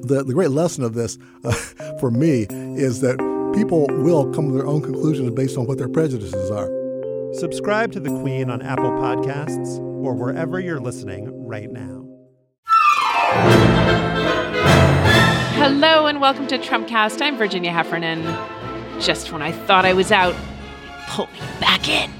The, 0.00 0.24
the 0.24 0.32
great 0.32 0.50
lesson 0.50 0.84
of 0.84 0.94
this 0.94 1.18
uh, 1.44 1.52
for 2.00 2.10
me 2.10 2.46
is 2.50 3.00
that 3.00 3.18
people 3.54 3.86
will 3.88 4.32
come 4.32 4.48
to 4.48 4.54
their 4.54 4.66
own 4.66 4.80
conclusions 4.80 5.30
based 5.30 5.58
on 5.58 5.66
what 5.66 5.78
their 5.78 5.88
prejudices 5.88 6.50
are. 6.50 6.70
Subscribe 7.34 7.92
to 7.92 8.00
The 8.00 8.10
Queen 8.20 8.50
on 8.50 8.62
Apple 8.62 8.90
Podcasts 8.92 9.78
or 10.02 10.14
wherever 10.14 10.58
you're 10.58 10.80
listening 10.80 11.46
right 11.46 11.70
now. 11.70 12.06
Hello 15.54 16.06
and 16.06 16.20
welcome 16.20 16.46
to 16.48 16.58
Trumpcast. 16.58 17.20
I'm 17.22 17.36
Virginia 17.36 17.72
Heffernan. 17.72 18.22
Just 19.00 19.32
when 19.32 19.42
I 19.42 19.52
thought 19.52 19.84
I 19.84 19.92
was 19.92 20.10
out, 20.10 20.34
pull 21.08 21.26
me 21.26 21.38
back 21.60 21.88
in. 21.88 22.10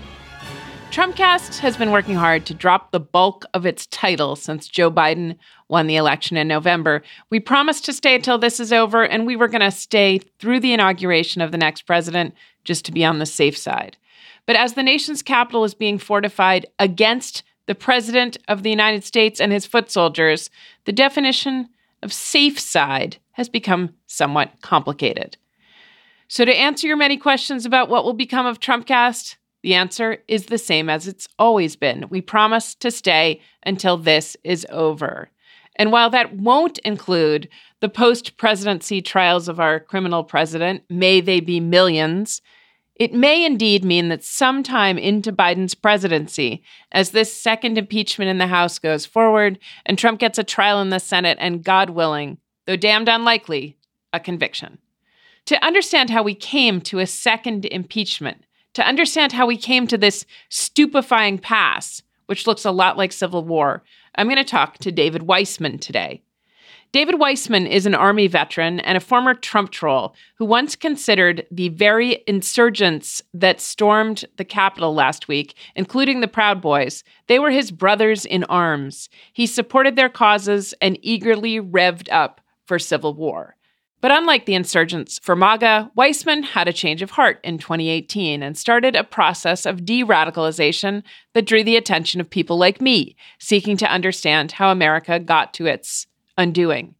Trumpcast 0.92 1.60
has 1.60 1.78
been 1.78 1.90
working 1.90 2.16
hard 2.16 2.44
to 2.44 2.52
drop 2.52 2.90
the 2.90 3.00
bulk 3.00 3.46
of 3.54 3.64
its 3.64 3.86
title 3.86 4.36
since 4.36 4.68
Joe 4.68 4.90
Biden 4.90 5.38
won 5.68 5.86
the 5.86 5.96
election 5.96 6.36
in 6.36 6.46
November. 6.46 7.02
We 7.30 7.40
promised 7.40 7.86
to 7.86 7.94
stay 7.94 8.14
until 8.14 8.36
this 8.36 8.60
is 8.60 8.74
over, 8.74 9.02
and 9.02 9.26
we 9.26 9.34
were 9.34 9.48
going 9.48 9.62
to 9.62 9.70
stay 9.70 10.18
through 10.38 10.60
the 10.60 10.74
inauguration 10.74 11.40
of 11.40 11.50
the 11.50 11.56
next 11.56 11.86
president 11.86 12.34
just 12.64 12.84
to 12.84 12.92
be 12.92 13.06
on 13.06 13.20
the 13.20 13.24
safe 13.24 13.56
side. 13.56 13.96
But 14.44 14.56
as 14.56 14.74
the 14.74 14.82
nation's 14.82 15.22
capital 15.22 15.64
is 15.64 15.72
being 15.72 15.96
fortified 15.96 16.66
against 16.78 17.42
the 17.64 17.74
president 17.74 18.36
of 18.46 18.62
the 18.62 18.68
United 18.68 19.02
States 19.02 19.40
and 19.40 19.50
his 19.50 19.64
foot 19.64 19.90
soldiers, 19.90 20.50
the 20.84 20.92
definition 20.92 21.70
of 22.02 22.12
safe 22.12 22.60
side 22.60 23.16
has 23.30 23.48
become 23.48 23.94
somewhat 24.06 24.60
complicated. 24.60 25.38
So, 26.28 26.44
to 26.44 26.54
answer 26.54 26.86
your 26.86 26.98
many 26.98 27.16
questions 27.16 27.64
about 27.64 27.88
what 27.88 28.04
will 28.04 28.12
become 28.12 28.44
of 28.44 28.60
Trumpcast, 28.60 29.36
the 29.62 29.74
answer 29.74 30.18
is 30.28 30.46
the 30.46 30.58
same 30.58 30.88
as 30.90 31.06
it's 31.06 31.28
always 31.38 31.76
been. 31.76 32.06
We 32.10 32.20
promise 32.20 32.74
to 32.76 32.90
stay 32.90 33.40
until 33.64 33.96
this 33.96 34.36
is 34.44 34.66
over. 34.70 35.30
And 35.76 35.90
while 35.90 36.10
that 36.10 36.36
won't 36.36 36.78
include 36.78 37.48
the 37.80 37.88
post 37.88 38.36
presidency 38.36 39.00
trials 39.00 39.48
of 39.48 39.58
our 39.58 39.80
criminal 39.80 40.24
president, 40.24 40.82
may 40.90 41.20
they 41.20 41.40
be 41.40 41.60
millions, 41.60 42.42
it 42.94 43.14
may 43.14 43.44
indeed 43.44 43.84
mean 43.84 44.10
that 44.10 44.22
sometime 44.22 44.98
into 44.98 45.32
Biden's 45.32 45.74
presidency, 45.74 46.62
as 46.92 47.10
this 47.10 47.32
second 47.32 47.78
impeachment 47.78 48.28
in 48.28 48.38
the 48.38 48.46
House 48.46 48.78
goes 48.78 49.06
forward 49.06 49.58
and 49.86 49.98
Trump 49.98 50.20
gets 50.20 50.38
a 50.38 50.44
trial 50.44 50.80
in 50.80 50.90
the 50.90 51.00
Senate 51.00 51.38
and, 51.40 51.64
God 51.64 51.90
willing, 51.90 52.38
though 52.66 52.76
damned 52.76 53.08
unlikely, 53.08 53.78
a 54.12 54.20
conviction. 54.20 54.78
To 55.46 55.64
understand 55.64 56.10
how 56.10 56.22
we 56.22 56.34
came 56.34 56.80
to 56.82 56.98
a 56.98 57.06
second 57.06 57.64
impeachment, 57.64 58.44
to 58.74 58.86
understand 58.86 59.32
how 59.32 59.46
we 59.46 59.56
came 59.56 59.86
to 59.86 59.98
this 59.98 60.26
stupefying 60.48 61.38
pass, 61.38 62.02
which 62.26 62.46
looks 62.46 62.64
a 62.64 62.70
lot 62.70 62.96
like 62.96 63.12
civil 63.12 63.44
war, 63.44 63.82
I'm 64.14 64.26
going 64.26 64.36
to 64.36 64.44
talk 64.44 64.78
to 64.78 64.92
David 64.92 65.22
Weissman 65.24 65.78
today. 65.78 66.22
David 66.92 67.18
Weissman 67.18 67.66
is 67.66 67.86
an 67.86 67.94
Army 67.94 68.26
veteran 68.26 68.78
and 68.80 68.98
a 68.98 69.00
former 69.00 69.32
Trump 69.32 69.70
troll 69.70 70.14
who 70.36 70.44
once 70.44 70.76
considered 70.76 71.46
the 71.50 71.70
very 71.70 72.22
insurgents 72.26 73.22
that 73.32 73.62
stormed 73.62 74.26
the 74.36 74.44
Capitol 74.44 74.94
last 74.94 75.26
week, 75.26 75.54
including 75.74 76.20
the 76.20 76.28
Proud 76.28 76.60
Boys, 76.60 77.02
they 77.28 77.38
were 77.38 77.50
his 77.50 77.70
brothers 77.70 78.26
in 78.26 78.44
arms. 78.44 79.08
He 79.32 79.46
supported 79.46 79.96
their 79.96 80.10
causes 80.10 80.74
and 80.82 80.98
eagerly 81.00 81.58
revved 81.58 82.12
up 82.12 82.42
for 82.66 82.78
civil 82.78 83.14
war. 83.14 83.56
But 84.02 84.10
unlike 84.10 84.46
the 84.46 84.56
insurgents 84.56 85.20
for 85.22 85.36
MAGA, 85.36 85.92
Weissman 85.94 86.42
had 86.42 86.66
a 86.66 86.72
change 86.72 87.02
of 87.02 87.12
heart 87.12 87.38
in 87.44 87.56
2018 87.56 88.42
and 88.42 88.58
started 88.58 88.96
a 88.96 89.04
process 89.04 89.64
of 89.64 89.84
de 89.84 90.02
radicalization 90.02 91.04
that 91.34 91.46
drew 91.46 91.62
the 91.62 91.76
attention 91.76 92.20
of 92.20 92.28
people 92.28 92.58
like 92.58 92.80
me, 92.80 93.14
seeking 93.38 93.76
to 93.76 93.90
understand 93.90 94.52
how 94.52 94.72
America 94.72 95.20
got 95.20 95.54
to 95.54 95.66
its 95.66 96.08
undoing. 96.36 96.96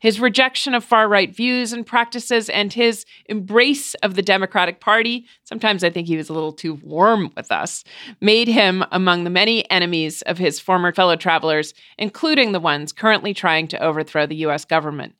His 0.00 0.18
rejection 0.18 0.74
of 0.74 0.82
far 0.82 1.08
right 1.08 1.34
views 1.34 1.74
and 1.74 1.86
practices 1.86 2.48
and 2.48 2.72
his 2.72 3.04
embrace 3.26 3.94
of 3.96 4.14
the 4.14 4.22
Democratic 4.22 4.80
Party, 4.80 5.26
sometimes 5.44 5.84
I 5.84 5.90
think 5.90 6.06
he 6.06 6.16
was 6.16 6.30
a 6.30 6.32
little 6.32 6.52
too 6.52 6.74
warm 6.82 7.32
with 7.36 7.52
us, 7.52 7.84
made 8.22 8.48
him 8.48 8.82
among 8.92 9.24
the 9.24 9.30
many 9.30 9.70
enemies 9.70 10.22
of 10.22 10.38
his 10.38 10.58
former 10.58 10.92
fellow 10.92 11.16
travelers, 11.16 11.74
including 11.98 12.52
the 12.52 12.60
ones 12.60 12.92
currently 12.92 13.34
trying 13.34 13.68
to 13.68 13.82
overthrow 13.82 14.24
the 14.24 14.36
US 14.36 14.64
government. 14.64 15.14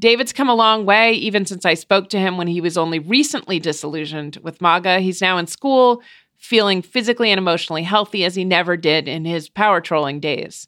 David's 0.00 0.32
come 0.32 0.48
a 0.48 0.54
long 0.54 0.86
way, 0.86 1.12
even 1.12 1.44
since 1.44 1.66
I 1.66 1.74
spoke 1.74 2.08
to 2.08 2.18
him 2.18 2.38
when 2.38 2.48
he 2.48 2.60
was 2.60 2.78
only 2.78 2.98
recently 2.98 3.60
disillusioned 3.60 4.38
with 4.42 4.62
MAGA. 4.62 5.00
He's 5.00 5.20
now 5.20 5.36
in 5.36 5.46
school, 5.46 6.02
feeling 6.38 6.80
physically 6.80 7.30
and 7.30 7.38
emotionally 7.38 7.82
healthy 7.82 8.24
as 8.24 8.34
he 8.34 8.44
never 8.44 8.78
did 8.78 9.06
in 9.06 9.26
his 9.26 9.50
power 9.50 9.80
trolling 9.80 10.18
days. 10.18 10.66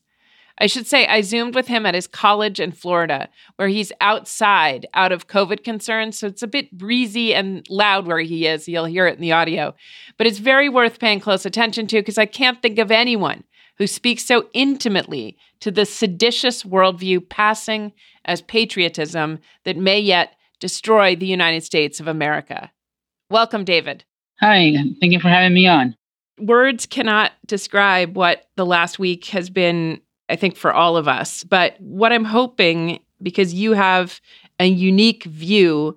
I 0.59 0.67
should 0.67 0.87
say, 0.87 1.07
I 1.07 1.23
Zoomed 1.23 1.55
with 1.55 1.69
him 1.69 1.87
at 1.87 1.95
his 1.95 2.07
college 2.07 2.61
in 2.61 2.73
Florida, 2.73 3.31
where 3.57 3.69
he's 3.69 3.91
outside 4.03 4.87
out 4.93 5.11
of 5.11 5.27
COVID 5.27 5.65
concerns. 5.65 6.19
So 6.19 6.27
it's 6.27 6.43
a 6.43 6.47
bit 6.47 6.71
breezy 6.71 7.35
and 7.35 7.67
loud 7.71 8.07
where 8.07 8.21
he 8.21 8.47
is. 8.47 8.69
You'll 8.69 8.85
hear 8.85 9.07
it 9.07 9.15
in 9.15 9.23
the 9.23 9.33
audio. 9.33 9.75
But 10.19 10.27
it's 10.27 10.39
very 10.39 10.69
worth 10.69 11.01
paying 11.01 11.21
close 11.21 11.47
attention 11.47 11.87
to 11.89 11.97
because 11.97 12.19
I 12.19 12.27
can't 12.27 12.61
think 12.61 12.79
of 12.79 12.91
anyone 12.91 13.45
who 13.79 13.87
speaks 13.87 14.25
so 14.25 14.47
intimately 14.53 15.37
to 15.61 15.71
the 15.71 15.87
seditious 15.87 16.63
worldview 16.63 17.29
passing 17.29 17.93
as 18.25 18.43
patriotism 18.43 19.39
that 19.65 19.77
may 19.77 19.99
yet 19.99 20.35
destroy 20.61 21.17
the 21.17 21.27
United 21.27 21.63
States 21.63 22.01
of 22.01 22.07
America. 22.07 22.71
Welcome, 23.31 23.65
David. 23.65 24.05
Hi, 24.41 24.75
thank 25.01 25.13
you 25.13 25.21
for 25.21 25.29
having 25.29 25.55
me 25.55 25.67
on. 25.67 25.97
Words 26.39 26.87
cannot 26.87 27.33
describe 27.47 28.17
what 28.17 28.47
the 28.57 28.67
last 28.67 28.99
week 28.99 29.27
has 29.27 29.51
been, 29.51 30.01
I 30.29 30.37
think, 30.37 30.57
for 30.57 30.73
all 30.73 30.97
of 30.97 31.09
us. 31.09 31.45
But 31.45 31.81
what 31.81 32.13
I'm 32.13 32.25
hoping, 32.25 33.01
because 33.23 33.55
you 33.55 33.73
have 33.73 34.21
a 34.59 34.67
unique 34.67 35.25
view 35.25 35.97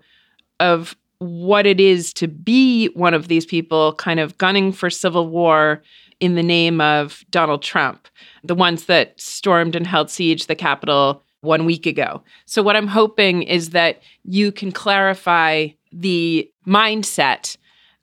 of 0.59 0.95
what 1.19 1.65
it 1.65 1.79
is 1.79 2.13
to 2.13 2.27
be 2.27 2.87
one 2.87 3.13
of 3.13 3.27
these 3.27 3.45
people 3.45 3.93
kind 3.95 4.19
of 4.19 4.37
gunning 4.37 4.71
for 4.71 4.89
civil 4.89 5.27
war 5.27 5.81
in 6.19 6.35
the 6.35 6.43
name 6.43 6.81
of 6.81 7.23
Donald 7.29 7.61
Trump, 7.61 8.07
the 8.43 8.55
ones 8.55 8.85
that 8.85 9.19
stormed 9.19 9.75
and 9.75 9.85
held 9.85 10.09
siege 10.09 10.47
the 10.47 10.55
Capitol 10.55 11.23
one 11.41 11.65
week 11.65 11.85
ago. 11.85 12.23
So, 12.45 12.61
what 12.63 12.75
I'm 12.75 12.87
hoping 12.87 13.43
is 13.43 13.71
that 13.71 14.01
you 14.23 14.51
can 14.51 14.71
clarify 14.71 15.67
the 15.91 16.49
mindset 16.67 17.57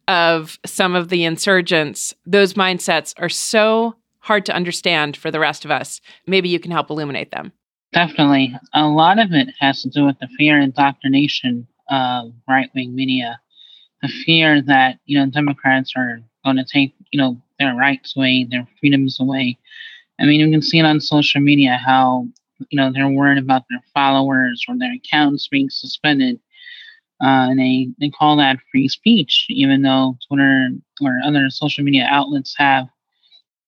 of 0.08 0.58
some 0.64 0.94
of 0.94 1.08
the 1.08 1.24
insurgents. 1.24 2.14
Those 2.26 2.54
mindsets 2.54 3.14
are 3.18 3.28
so 3.28 3.96
hard 4.20 4.46
to 4.46 4.54
understand 4.54 5.16
for 5.16 5.30
the 5.30 5.40
rest 5.40 5.64
of 5.64 5.70
us. 5.70 6.00
Maybe 6.26 6.48
you 6.48 6.60
can 6.60 6.70
help 6.70 6.90
illuminate 6.90 7.30
them. 7.32 7.52
Definitely. 7.92 8.56
A 8.72 8.86
lot 8.86 9.18
of 9.18 9.32
it 9.32 9.48
has 9.60 9.82
to 9.82 9.90
do 9.90 10.06
with 10.06 10.18
the 10.20 10.28
fear 10.38 10.60
indoctrination 10.60 11.66
of 11.90 12.32
right 12.48 12.70
wing 12.74 12.94
media. 12.94 13.40
The 14.00 14.08
fear 14.08 14.62
that, 14.62 14.98
you 15.04 15.18
know, 15.18 15.26
Democrats 15.26 15.92
are 15.96 16.22
going 16.44 16.56
to 16.56 16.64
take, 16.64 16.94
you 17.10 17.20
know, 17.20 17.40
their 17.62 17.74
rights 17.74 18.14
away, 18.16 18.46
their 18.48 18.66
freedoms 18.80 19.18
away. 19.20 19.58
I 20.20 20.24
mean, 20.24 20.40
you 20.40 20.50
can 20.50 20.62
see 20.62 20.78
it 20.78 20.84
on 20.84 21.00
social 21.00 21.40
media 21.40 21.80
how 21.84 22.26
you 22.70 22.76
know 22.76 22.92
they're 22.92 23.08
worried 23.08 23.38
about 23.38 23.64
their 23.68 23.82
followers 23.94 24.64
or 24.68 24.78
their 24.78 24.94
accounts 24.94 25.48
being 25.48 25.70
suspended, 25.70 26.36
uh, 27.22 27.50
and 27.50 27.58
they 27.58 27.88
they 28.00 28.10
call 28.10 28.36
that 28.36 28.58
free 28.70 28.88
speech, 28.88 29.46
even 29.48 29.82
though 29.82 30.16
Twitter 30.28 30.70
or 31.00 31.18
other 31.24 31.50
social 31.50 31.84
media 31.84 32.06
outlets 32.10 32.54
have, 32.58 32.86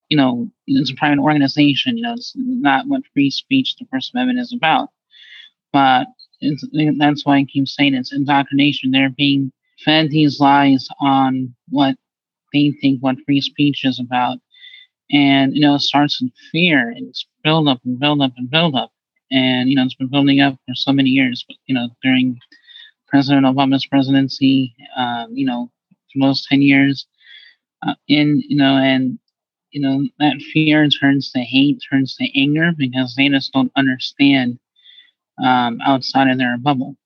you 0.08 0.17
know, 0.17 0.49
it's 0.67 0.90
a 0.90 0.94
private 0.94 1.20
organization. 1.20 1.97
You 1.97 2.05
know, 2.05 2.14
it's 2.14 2.32
not 2.37 2.87
what 2.87 3.02
free 3.12 3.31
speech, 3.31 3.76
the 3.76 3.87
First 3.90 4.12
Amendment, 4.14 4.40
is 4.40 4.52
about. 4.52 4.90
But 5.73 6.06
that's 6.40 7.25
why 7.25 7.38
I 7.38 7.44
keep 7.44 7.67
saying 7.67 7.94
it's 7.94 8.12
indoctrination. 8.12 8.90
They're 8.90 9.11
being 9.11 9.50
fed 9.85 10.11
these 10.11 10.40
lies 10.40 10.88
on 11.00 11.55
what 11.69 11.97
they 12.54 12.72
think 12.82 13.02
what 13.02 13.18
free 13.26 13.42
speech 13.42 13.84
is 13.84 14.00
about. 14.00 14.38
And, 15.12 15.54
you 15.56 15.62
know, 15.62 15.76
it 15.76 15.82
starts 15.82 16.22
in 16.22 16.32
fear 16.52 16.90
and 16.90 17.08
it's 17.08 17.26
build 17.44 17.68
up 17.68 17.80
and 17.84 17.98
build 18.00 18.22
up 18.22 18.32
and 18.38 18.50
build 18.50 18.76
up. 18.76 18.92
And, 19.32 19.70
you 19.70 19.76
know, 19.76 19.84
it's 19.84 19.94
been 19.94 20.10
building 20.10 20.40
up 20.40 20.54
for 20.66 20.74
so 20.74 20.92
many 20.92 21.10
years, 21.10 21.44
but, 21.48 21.58
you 21.66 21.74
know, 21.74 21.88
during 22.02 22.38
President 23.08 23.46
Obama's 23.46 23.86
presidency, 23.86 24.74
um, 24.96 25.36
you 25.36 25.46
know, 25.46 25.70
for 26.12 26.26
those 26.28 26.46
10 26.48 26.62
years. 26.62 27.06
Uh, 27.86 27.94
and, 28.08 28.42
you 28.48 28.56
know, 28.56 28.76
and, 28.76 29.18
you 29.72 29.80
know, 29.80 30.04
that 30.20 30.42
fear 30.52 30.88
turns 30.88 31.30
to 31.32 31.40
hate, 31.40 31.80
turns 31.90 32.16
to 32.16 32.40
anger 32.40 32.72
because 32.76 33.14
they 33.16 33.28
just 33.28 33.52
don't 33.52 33.72
understand 33.76 34.58
um, 35.44 35.80
outside 35.84 36.30
of 36.30 36.38
their 36.38 36.58
bubble, 36.58 36.96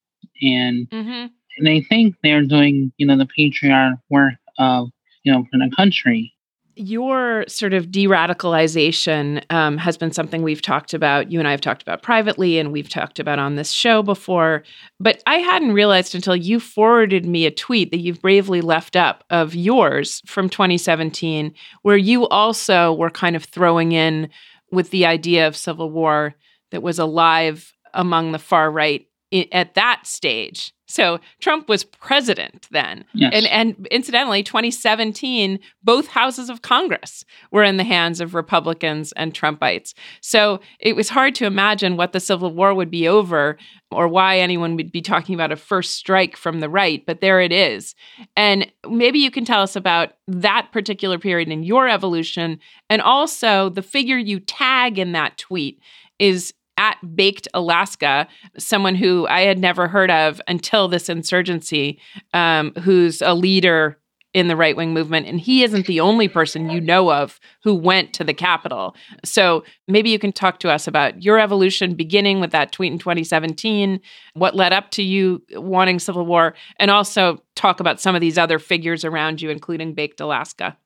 and 0.42 0.88
Mm-hmm. 0.92 1.26
they 1.64 1.80
think 1.82 2.16
they're 2.22 2.44
doing, 2.44 2.92
you 2.98 3.06
know, 3.06 3.16
the 3.16 3.26
patriarch 3.36 3.98
work 4.10 4.34
of, 4.58 4.90
you 5.25 5.32
know, 5.32 5.44
for 5.50 5.62
a 5.62 5.70
country. 5.76 6.35
Your 6.76 7.44
sort 7.49 7.75
of 7.75 7.91
de 7.91 8.06
radicalization 8.06 9.43
um, 9.50 9.79
has 9.79 9.97
been 9.97 10.12
something 10.12 10.43
we've 10.43 10.62
talked 10.62 10.94
about. 10.94 11.32
You 11.32 11.41
and 11.41 11.49
I 11.49 11.50
have 11.50 11.61
talked 11.61 11.82
about 11.82 12.03
privately, 12.03 12.59
and 12.59 12.70
we've 12.70 12.88
talked 12.88 13.19
about 13.19 13.41
on 13.41 13.56
this 13.56 13.73
show 13.73 14.00
before. 14.00 14.62
But 15.00 15.20
I 15.26 15.37
hadn't 15.37 15.73
realized 15.73 16.15
until 16.15 16.37
you 16.37 16.61
forwarded 16.61 17.26
me 17.26 17.47
a 17.47 17.50
tweet 17.50 17.91
that 17.91 17.99
you've 17.99 18.23
bravely 18.23 18.61
left 18.61 18.94
up 18.94 19.25
of 19.29 19.56
yours 19.56 20.23
from 20.25 20.49
2017, 20.49 21.53
where 21.82 21.97
you 21.97 22.29
also 22.29 22.93
were 22.93 23.11
kind 23.11 23.35
of 23.35 23.44
throwing 23.44 23.91
in 23.91 24.29
with 24.70 24.91
the 24.91 25.05
idea 25.05 25.49
of 25.49 25.56
civil 25.56 25.91
war 25.91 26.37
that 26.70 26.82
was 26.82 26.99
alive 27.00 27.73
among 27.94 28.32
the 28.32 28.38
far 28.38 28.70
right 28.70 29.06
at 29.53 29.75
that 29.75 30.06
stage. 30.06 30.73
So 30.88 31.20
Trump 31.40 31.69
was 31.69 31.85
president 31.85 32.67
then. 32.70 33.05
Yes. 33.12 33.32
And 33.35 33.46
and 33.46 33.87
incidentally, 33.90 34.43
2017, 34.43 35.61
both 35.85 36.08
houses 36.08 36.49
of 36.49 36.62
Congress 36.62 37.25
were 37.52 37.62
in 37.62 37.76
the 37.76 37.85
hands 37.85 38.20
of 38.20 38.35
Republicans 38.35 39.12
and 39.12 39.35
Trumpites. 39.35 39.93
So 40.20 40.61
it 40.81 40.96
was 40.96 41.11
hard 41.11 41.35
to 41.37 41.46
imagine 41.46 41.96
what 41.96 42.12
the 42.12 42.20
Civil 42.20 42.52
War 42.52 42.75
would 42.75 42.90
be 42.90 43.06
over 43.06 43.58
or 43.90 44.08
why 44.08 44.38
anyone 44.38 44.76
would 44.76 44.90
be 44.90 45.00
talking 45.00 45.35
about 45.35 45.52
a 45.52 45.56
first 45.56 45.94
strike 45.94 46.37
from 46.37 46.61
the 46.61 46.69
right, 46.69 47.05
but 47.06 47.20
there 47.20 47.41
it 47.41 47.52
is. 47.52 47.94
And 48.37 48.70
maybe 48.88 49.19
you 49.19 49.31
can 49.31 49.44
tell 49.44 49.62
us 49.62 49.76
about 49.76 50.12
that 50.26 50.69
particular 50.73 51.19
period 51.19 51.49
in 51.49 51.62
your 51.62 51.88
evolution 51.88 52.61
and 52.91 53.00
also 53.00 53.69
the 53.70 53.82
figure 53.82 54.19
you 54.19 54.41
tag 54.41 54.99
in 54.99 55.12
that 55.12 55.38
tweet 55.38 55.81
is 56.19 56.52
at 56.78 56.96
Baked 57.14 57.48
Alaska, 57.52 58.26
someone 58.56 58.94
who 58.94 59.26
I 59.26 59.42
had 59.42 59.58
never 59.58 59.88
heard 59.88 60.10
of 60.10 60.40
until 60.48 60.88
this 60.88 61.10
insurgency, 61.10 62.00
um, 62.32 62.72
who's 62.82 63.20
a 63.20 63.34
leader 63.34 63.98
in 64.34 64.48
the 64.48 64.56
right 64.56 64.76
wing 64.76 64.92
movement. 64.92 65.26
And 65.26 65.40
he 65.40 65.64
isn't 65.64 65.86
the 65.86 66.00
only 66.00 66.28
person 66.28 66.70
you 66.70 66.80
know 66.80 67.10
of 67.10 67.40
who 67.64 67.75
went 67.75 68.12
to 68.14 68.25
the 68.25 68.34
Capitol. 68.34 68.94
So 69.25 69.64
maybe 69.88 70.10
you 70.10 70.19
can 70.19 70.32
talk 70.32 70.60
to 70.60 70.70
us 70.70 70.86
about 70.86 71.22
your 71.22 71.38
evolution, 71.40 71.94
beginning 71.94 72.38
with 72.38 72.52
that 72.52 72.70
tweet 72.70 72.92
in 72.92 72.98
2017, 72.98 74.00
what 74.34 74.54
led 74.54 74.72
up 74.72 74.90
to 74.92 75.02
you 75.02 75.42
wanting 75.52 75.98
civil 75.98 76.26
war, 76.26 76.54
and 76.78 76.90
also 76.90 77.42
talk 77.56 77.81
about 77.81 78.00
some 78.00 78.14
of 78.14 78.20
these 78.20 78.38
other 78.38 78.58
figures 78.58 79.04
around 79.04 79.42
you, 79.42 79.50
including 79.50 79.94
Baked 79.94 80.20
Alaska. 80.20 80.76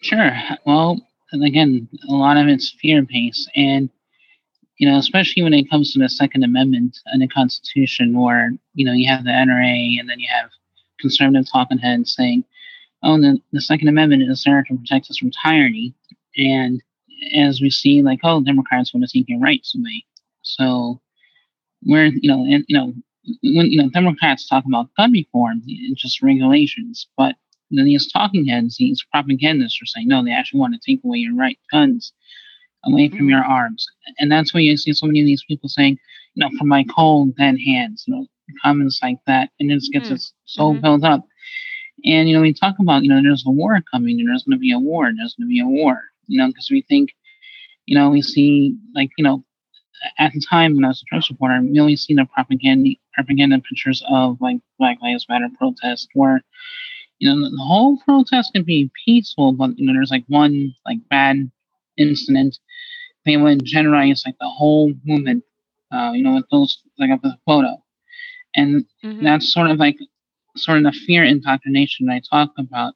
Sure. 0.00 0.32
Well, 0.66 1.00
again, 1.32 1.88
a 2.08 2.12
lot 2.12 2.36
of 2.36 2.48
it's 2.48 2.74
fear 2.80 3.02
based. 3.02 3.50
And, 3.54 3.90
you 4.82 4.90
know, 4.90 4.98
especially 4.98 5.44
when 5.44 5.54
it 5.54 5.70
comes 5.70 5.92
to 5.92 6.00
the 6.00 6.08
Second 6.08 6.42
Amendment 6.42 6.98
and 7.06 7.22
the 7.22 7.28
Constitution, 7.28 8.18
where, 8.18 8.50
you 8.74 8.84
know, 8.84 8.92
you 8.92 9.06
have 9.06 9.22
the 9.22 9.30
NRA 9.30 10.00
and 10.00 10.10
then 10.10 10.18
you 10.18 10.26
have 10.28 10.50
conservative 10.98 11.46
talking 11.48 11.78
heads 11.78 12.16
saying, 12.16 12.42
oh, 13.04 13.16
the, 13.16 13.38
the 13.52 13.60
Second 13.60 13.86
Amendment 13.86 14.28
is 14.28 14.42
there 14.42 14.60
to 14.60 14.74
protect 14.74 15.08
us 15.08 15.18
from 15.18 15.30
tyranny. 15.30 15.94
And 16.36 16.82
as 17.32 17.60
we 17.60 17.70
see, 17.70 18.02
like, 18.02 18.18
oh, 18.24 18.40
Democrats 18.40 18.92
want 18.92 19.08
to 19.08 19.16
take 19.16 19.28
your 19.28 19.38
rights 19.38 19.72
away. 19.72 20.04
So 20.42 21.00
we're, 21.84 22.06
you 22.06 22.28
know, 22.28 22.44
and, 22.44 22.64
you 22.66 22.76
know, 22.76 22.92
when, 23.54 23.70
you 23.70 23.80
know, 23.80 23.88
Democrats 23.88 24.48
talk 24.48 24.64
about 24.66 24.90
gun 24.96 25.12
reform, 25.12 25.62
it's 25.64 26.02
just 26.02 26.22
regulations, 26.22 27.06
but 27.16 27.36
then 27.70 27.84
these 27.84 28.10
talking 28.10 28.46
heads, 28.46 28.78
these 28.78 29.00
propagandists 29.12 29.80
are 29.80 29.86
saying, 29.86 30.08
no, 30.08 30.24
they 30.24 30.32
actually 30.32 30.58
want 30.58 30.74
to 30.74 30.80
take 30.84 31.04
away 31.04 31.18
your 31.18 31.36
right 31.36 31.60
guns 31.70 32.12
away 32.84 33.08
from 33.10 33.28
your 33.28 33.44
arms. 33.44 33.86
And 34.18 34.30
that's 34.30 34.52
when 34.54 34.64
you 34.64 34.76
see 34.76 34.92
so 34.92 35.06
many 35.06 35.20
of 35.20 35.26
these 35.26 35.44
people 35.46 35.68
saying, 35.68 35.98
you 36.34 36.40
know, 36.44 36.50
from 36.58 36.68
my 36.68 36.84
cold 36.84 37.36
dead 37.36 37.56
hands, 37.64 38.04
you 38.06 38.14
know, 38.14 38.26
comments 38.62 39.00
like 39.02 39.18
that. 39.26 39.50
And 39.60 39.70
it 39.70 39.74
just 39.76 39.92
gets 39.92 40.10
Mm. 40.10 40.14
us 40.14 40.32
so 40.44 40.74
Mhm. 40.74 40.82
built 40.82 41.04
up. 41.04 41.26
And, 42.04 42.28
you 42.28 42.34
know, 42.34 42.42
we 42.42 42.52
talk 42.52 42.76
about, 42.78 43.02
you 43.02 43.08
know, 43.08 43.22
there's 43.22 43.44
a 43.46 43.50
war 43.50 43.80
coming 43.92 44.20
and 44.20 44.28
there's 44.28 44.44
going 44.44 44.56
to 44.56 44.60
be 44.60 44.72
a 44.72 44.78
war, 44.78 45.06
and 45.06 45.18
there's 45.18 45.34
going 45.34 45.46
to 45.48 45.52
be 45.52 45.60
a 45.60 45.66
war, 45.66 46.02
you 46.26 46.38
know, 46.38 46.48
because 46.48 46.70
we 46.70 46.82
think, 46.82 47.10
you 47.86 47.96
know, 47.96 48.10
we 48.10 48.22
see, 48.22 48.76
like, 48.94 49.10
you 49.18 49.24
know, 49.24 49.44
at 50.18 50.32
the 50.32 50.40
time 50.48 50.74
when 50.74 50.84
I 50.84 50.88
was 50.88 51.02
a 51.02 51.06
Trump 51.06 51.24
supporter, 51.24 51.60
we 51.62 51.78
only 51.80 51.96
seen 51.96 52.16
the 52.16 52.26
propaganda 52.26 52.90
propaganda 53.14 53.58
pictures 53.60 54.02
of 54.08 54.40
like 54.40 54.58
Black 54.78 54.98
Lives 55.02 55.26
Matter 55.28 55.48
protests 55.58 56.08
where 56.14 56.42
you 57.18 57.28
know, 57.28 57.42
the, 57.42 57.50
the 57.50 57.62
whole 57.62 57.98
protest 58.04 58.52
can 58.52 58.64
be 58.64 58.90
peaceful, 59.04 59.52
but 59.52 59.78
you 59.78 59.86
know, 59.86 59.92
there's 59.92 60.10
like 60.10 60.24
one 60.28 60.74
like 60.86 60.98
bad 61.08 61.50
incident. 61.96 62.58
They 63.24 63.36
would 63.36 63.64
generalize 63.64 64.22
like 64.26 64.36
the 64.40 64.48
whole 64.48 64.92
movement, 65.04 65.44
uh, 65.92 66.12
you 66.14 66.22
know, 66.22 66.34
with 66.34 66.46
those 66.50 66.78
like 66.98 67.10
up 67.10 67.24
a 67.24 67.38
photo, 67.46 67.82
and 68.56 68.84
Mhm. 69.04 69.22
that's 69.22 69.52
sort 69.52 69.70
of 69.70 69.78
like 69.78 69.96
sort 70.56 70.78
of 70.78 70.84
the 70.84 70.92
fear 70.92 71.24
indoctrination 71.24 72.06
that 72.06 72.14
I 72.14 72.20
talk 72.30 72.52
about. 72.58 72.94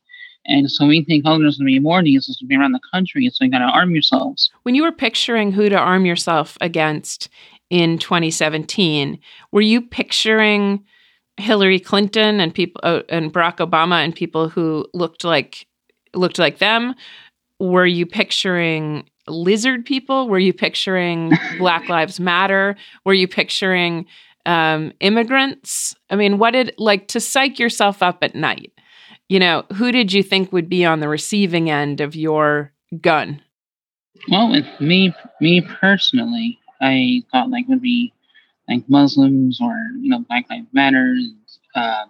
And 0.49 0.71
so 0.71 0.87
we 0.87 1.03
think, 1.05 1.25
oh, 1.27 1.39
there's 1.39 1.57
gonna 1.59 1.67
be 1.67 1.79
more 1.79 1.99
of 2.01 2.05
these. 2.05 2.27
There's 2.27 2.37
gonna 2.39 2.49
be 2.49 2.57
around 2.57 2.73
the 2.73 2.81
country, 2.93 3.29
so 3.33 3.45
you 3.45 3.51
gotta 3.51 3.65
arm 3.65 3.93
yourselves. 3.93 4.51
When 4.63 4.75
you 4.75 4.83
were 4.83 4.93
picturing 4.93 5.53
who 5.53 5.69
to 5.69 5.77
arm 5.79 6.07
yourself 6.07 6.57
against 6.61 7.29
in 7.71 7.99
2017, 7.99 9.19
were 9.53 9.61
you 9.61 9.81
picturing 9.81 10.85
Hillary 11.39 11.81
Clinton 11.81 12.41
and 12.41 12.55
people 12.55 12.81
uh, 12.85 13.03
and 13.09 13.33
Barack 13.33 13.57
Obama 13.57 14.05
and 14.05 14.15
people 14.15 14.49
who 14.49 14.87
looked 14.95 15.25
like 15.25 15.67
looked 16.15 16.39
like 16.39 16.59
them? 16.59 16.95
Were 17.59 17.87
you 17.87 18.07
picturing 18.07 19.09
lizard 19.29 19.85
people? 19.85 20.29
Were 20.29 20.39
you 20.39 20.53
picturing 20.53 21.33
Black 21.59 21.89
Lives 21.89 22.21
Matter? 22.21 22.77
Were 23.05 23.15
you 23.15 23.29
picturing 23.29 24.07
um, 24.45 24.93
immigrants? 25.01 25.95
I 26.11 26.17
mean, 26.17 26.39
what 26.39 26.53
did 26.53 26.75
like 26.79 27.09
to 27.09 27.21
psych 27.21 27.59
yourself 27.59 28.03
up 28.03 28.19
at 28.23 28.35
night? 28.35 28.73
You 29.29 29.41
know, 29.41 29.65
who 29.75 29.91
did 29.91 30.13
you 30.13 30.23
think 30.23 30.53
would 30.53 30.69
be 30.69 30.85
on 30.85 31.01
the 31.01 31.09
receiving 31.09 31.69
end 31.69 32.01
of 32.01 32.15
your 32.15 32.73
gun? 33.01 33.43
Well, 34.29 34.51
with 34.51 34.67
me, 34.81 35.15
me 35.41 35.61
personally, 35.61 36.59
I 36.81 37.23
thought 37.33 37.51
like 37.51 37.67
would 37.69 37.83
be 37.83 38.13
like 38.69 38.89
Muslims 38.89 39.61
or 39.61 39.75
you 40.01 40.11
know 40.11 40.21
Black 40.21 40.47
Lives 40.51 40.69
Matter, 40.73 41.17
uh, 41.75 42.05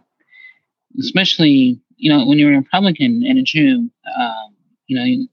especially 0.99 1.81
you 1.97 2.13
know 2.13 2.27
when 2.27 2.39
you're 2.39 2.53
a 2.53 2.59
Republican 2.59 3.25
and 3.27 3.39
a 3.39 3.43
Jew, 3.43 3.91
um, 4.19 4.55
you 4.87 4.97
know 4.97 5.27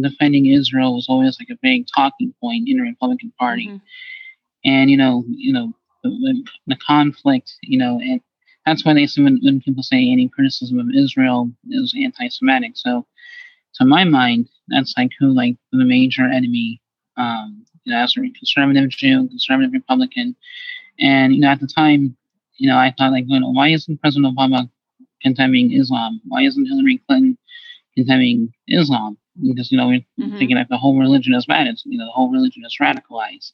defending 0.00 0.46
Israel 0.46 0.94
was 0.94 1.06
always 1.08 1.38
like 1.38 1.50
a 1.50 1.58
big 1.62 1.86
talking 1.94 2.34
point 2.40 2.68
in 2.68 2.78
the 2.78 2.82
Republican 2.82 3.32
Party, 3.38 3.66
Mhm. 3.68 3.80
and 4.64 4.90
you 4.90 4.96
know 4.96 5.24
you 5.28 5.52
know 5.52 5.72
the, 6.02 6.44
the, 6.66 6.76
conflict, 6.76 7.52
you 7.62 7.78
know, 7.78 8.00
and 8.00 8.20
that's 8.66 8.84
why 8.84 8.92
they 8.92 9.06
say 9.06 9.22
when, 9.22 9.38
when 9.42 9.60
people 9.60 9.84
say 9.84 10.10
any 10.10 10.28
criticism 10.28 10.80
of 10.80 10.88
Israel 10.94 11.48
is 11.70 11.94
anti-Semitic. 11.96 12.72
So 12.74 13.06
to 13.74 13.84
my 13.84 14.02
mind, 14.04 14.48
that's 14.68 14.94
like 14.96 15.10
who 15.20 15.28
like 15.32 15.56
the 15.72 15.84
major 15.84 16.24
enemy. 16.24 16.80
Um, 17.16 17.64
you 17.84 17.92
know, 17.92 17.98
as 18.00 18.16
a 18.16 18.20
conservative 18.20 18.88
Jew, 18.90 19.28
conservative 19.28 19.72
Republican, 19.72 20.34
and 20.98 21.34
you 21.34 21.40
know, 21.40 21.48
at 21.48 21.60
the 21.60 21.66
time, 21.66 22.16
you 22.56 22.68
know, 22.68 22.78
I 22.78 22.92
thought 22.96 23.12
like, 23.12 23.24
you 23.28 23.38
know, 23.40 23.50
why 23.50 23.68
isn't 23.68 24.00
President 24.00 24.36
Obama 24.36 24.68
condemning 25.22 25.72
Islam? 25.72 26.20
Why 26.26 26.42
isn't 26.42 26.66
Hillary 26.66 27.00
Clinton 27.06 27.38
condemning 27.94 28.52
Islam? 28.68 29.18
Because 29.40 29.70
you 29.72 29.78
know, 29.78 29.88
we're 29.88 30.04
Mhm. 30.20 30.38
thinking 30.38 30.56
that 30.56 30.68
the 30.68 30.76
whole 30.76 30.98
religion 30.98 31.34
is 31.34 31.46
bad. 31.46 31.66
It's 31.66 31.84
you 31.86 31.98
know, 31.98 32.04
the 32.06 32.12
whole 32.12 32.30
religion 32.30 32.62
is 32.66 32.76
radicalized, 32.80 33.52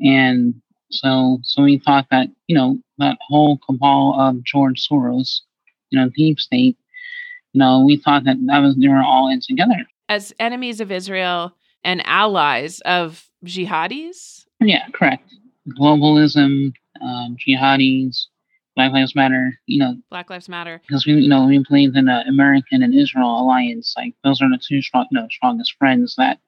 and 0.00 0.54
so 0.90 1.38
so 1.42 1.62
we 1.62 1.78
thought 1.78 2.06
that 2.10 2.28
you 2.48 2.56
know 2.56 2.78
that 2.98 3.16
whole 3.20 3.58
cabal 3.58 4.14
of 4.18 4.42
George 4.44 4.86
Soros, 4.86 5.40
you 5.90 5.98
know, 5.98 6.08
deep 6.16 6.40
state. 6.40 6.76
You 7.52 7.58
know, 7.60 7.84
we 7.84 7.96
thought 7.96 8.24
that 8.24 8.36
that 8.46 8.58
was 8.60 8.76
they 8.76 8.88
were 8.88 9.02
all 9.02 9.28
in 9.28 9.40
together. 9.40 9.86
as 10.08 10.32
enemies 10.40 10.80
of 10.80 10.90
Israel 10.90 11.54
and 11.84 12.02
allies 12.04 12.80
of 12.80 13.30
jihadis? 13.44 14.44
Yeah, 14.60 14.88
correct. 14.92 15.32
Globalism, 15.78 16.72
um, 17.00 17.36
jihadis, 17.36 18.26
Black 18.80 18.92
Lives 18.92 19.14
Matter. 19.14 19.52
You 19.66 19.78
know, 19.80 19.96
Black 20.08 20.30
Lives 20.30 20.48
Matter. 20.48 20.80
because 20.86 21.06
we, 21.06 21.14
you 21.14 21.28
know, 21.28 21.46
we 21.46 21.62
believe 21.68 21.94
in 21.94 22.06
the 22.06 22.24
American 22.26 22.82
and 22.82 22.94
Israel 22.94 23.40
alliance. 23.40 23.94
Like 23.96 24.14
those 24.24 24.40
are 24.40 24.48
the 24.48 24.58
two 24.66 24.80
strong, 24.80 25.06
you 25.10 25.20
know, 25.20 25.26
strongest 25.30 25.74
friends. 25.78 26.14
That, 26.16 26.38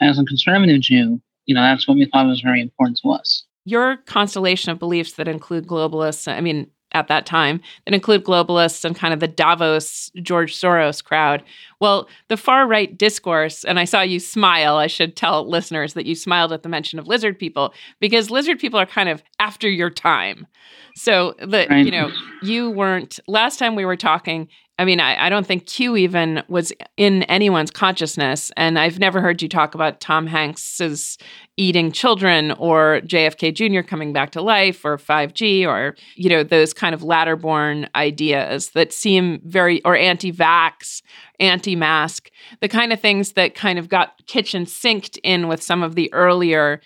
as 0.00 0.18
a 0.18 0.24
conservative 0.24 0.80
Jew, 0.80 1.20
you 1.44 1.54
know, 1.54 1.62
that's 1.62 1.86
what 1.86 1.96
we 1.96 2.06
thought 2.06 2.26
was 2.26 2.40
very 2.40 2.60
important 2.60 2.98
to 3.02 3.10
us. 3.10 3.44
Your 3.64 3.98
constellation 3.98 4.72
of 4.72 4.78
beliefs 4.78 5.12
that 5.14 5.28
include 5.28 5.66
globalists, 5.66 6.30
I 6.30 6.40
mean, 6.40 6.70
at 6.92 7.08
that 7.08 7.26
time, 7.26 7.60
that 7.84 7.94
include 7.94 8.24
globalists 8.24 8.84
and 8.84 8.94
kind 8.96 9.12
of 9.12 9.20
the 9.20 9.28
Davos 9.28 10.10
George 10.22 10.54
Soros 10.56 11.02
crowd. 11.02 11.42
Well, 11.80 12.08
the 12.28 12.36
far 12.36 12.66
right 12.66 12.96
discourse, 12.96 13.64
and 13.64 13.78
I 13.78 13.84
saw 13.84 14.00
you 14.00 14.18
smile. 14.18 14.76
I 14.76 14.86
should 14.86 15.16
tell 15.16 15.48
listeners 15.48 15.94
that 15.94 16.06
you 16.06 16.14
smiled 16.14 16.52
at 16.52 16.62
the 16.62 16.68
mention 16.68 16.98
of 16.98 17.06
lizard 17.06 17.38
people 17.38 17.74
because 18.00 18.30
lizard 18.30 18.58
people 18.58 18.78
are 18.80 18.86
kind 18.86 19.08
of 19.08 19.22
after 19.40 19.68
your 19.68 19.90
time. 19.90 20.46
So 20.94 21.34
the 21.38 21.66
Right. 21.68 21.84
you 21.84 21.90
know 21.90 22.10
you 22.42 22.70
weren't 22.70 23.18
last 23.28 23.58
time 23.58 23.74
we 23.74 23.84
were 23.84 23.96
talking. 23.96 24.48
I 24.78 24.84
mean, 24.84 25.00
I, 25.00 25.26
I, 25.26 25.30
don't 25.30 25.46
think 25.46 25.64
Q 25.64 25.96
even 25.96 26.42
was 26.48 26.70
in 26.98 27.22
anyone's 27.24 27.70
consciousness. 27.70 28.52
And 28.58 28.78
I've 28.78 28.98
never 28.98 29.22
heard 29.22 29.40
you 29.40 29.48
talk 29.48 29.74
about 29.74 30.00
Tom 30.00 30.26
Hanks's 30.26 31.16
eating 31.56 31.90
children 31.90 32.52
or 32.52 33.00
JFK 33.04 33.54
Jr. 33.54 33.86
coming 33.86 34.12
back 34.12 34.32
to 34.32 34.42
life 34.42 34.84
or 34.84 34.98
5G 34.98 35.66
or, 35.66 35.96
you 36.14 36.28
know, 36.28 36.42
those 36.42 36.74
kind 36.74 36.94
of 36.94 37.02
latter 37.02 37.36
born 37.36 37.88
ideas 37.94 38.70
that 38.70 38.92
seem 38.92 39.40
very, 39.44 39.82
or 39.84 39.96
anti 39.96 40.30
vax, 40.30 41.00
anti 41.40 41.74
mask, 41.74 42.30
the 42.60 42.68
kind 42.68 42.92
of 42.92 43.00
things 43.00 43.32
that 43.32 43.54
kind 43.54 43.78
of 43.78 43.88
got 43.88 44.26
kitchen 44.26 44.66
sinked 44.66 45.16
in 45.22 45.48
with 45.48 45.62
some 45.62 45.82
of 45.82 45.94
the 45.94 46.12
earlier, 46.12 46.82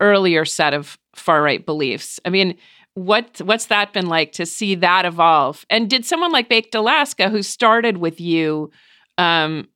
earlier 0.00 0.44
set 0.44 0.74
of 0.74 0.98
far 1.14 1.40
right 1.40 1.64
beliefs. 1.64 2.18
I 2.24 2.30
mean, 2.30 2.56
what 2.94 3.40
what's 3.44 3.66
that 3.66 3.92
been 3.92 4.06
like 4.06 4.32
to 4.32 4.46
see 4.46 4.74
that 4.76 5.04
evolve? 5.04 5.64
And 5.70 5.88
did 5.88 6.04
someone 6.04 6.32
like 6.32 6.48
Baked 6.48 6.74
Alaska, 6.74 7.28
who 7.28 7.42
started 7.42 7.98
with 7.98 8.20
you, 8.20 8.70
um, 9.18 9.68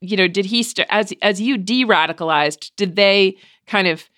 you 0.00 0.16
know, 0.16 0.28
did 0.28 0.46
he 0.46 0.62
st- 0.62 0.88
as 0.90 1.12
as 1.22 1.40
you 1.40 1.56
de-radicalized? 1.56 2.72
Did 2.76 2.96
they 2.96 3.36
kind 3.66 3.86
of 3.86 4.08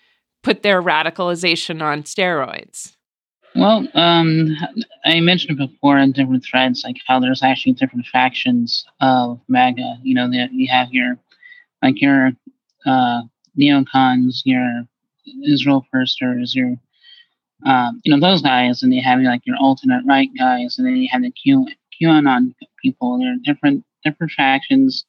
put 0.43 0.63
their 0.63 0.83
radicalization 0.83 1.83
on 1.83 2.03
steroids? 2.03 2.97
Well, 3.57 3.87
um, 3.95 4.57
I 5.05 5.21
mentioned 5.21 5.59
before 5.59 5.99
in 5.99 6.11
different 6.11 6.45
threads, 6.45 6.83
like 6.85 6.97
how 7.07 7.21
there's 7.21 7.43
actually 7.43 7.75
different 7.75 8.07
factions 8.07 8.85
of 9.01 9.41
MAGA. 9.49 9.99
You 10.03 10.15
know, 10.15 10.29
that 10.31 10.53
you 10.53 10.69
have 10.69 10.89
your 10.93 11.17
like 11.81 12.01
your 12.01 12.33
uh, 12.85 13.23
neocons, 13.59 14.43
your 14.45 14.85
Israel 15.47 15.87
firsters, 15.93 16.55
your 16.55 16.77
um, 17.65 18.01
you 18.05 18.15
know, 18.15 18.21
those 18.21 18.43
guys, 18.43 18.83
and 18.83 18.93
they 18.93 19.01
have 19.01 19.21
like 19.21 19.43
your 19.45 19.57
alternate 19.57 20.05
right 20.07 20.29
guys, 20.37 20.77
and 20.79 20.87
then 20.87 20.97
you 20.97 21.09
have 21.11 21.23
the 21.23 21.31
Q 21.31 21.67
QAnon 22.01 22.55
people. 22.83 23.19
There 23.19 23.33
are 23.33 23.37
different 23.43 23.85
different 24.05 24.33
factions, 24.33 25.05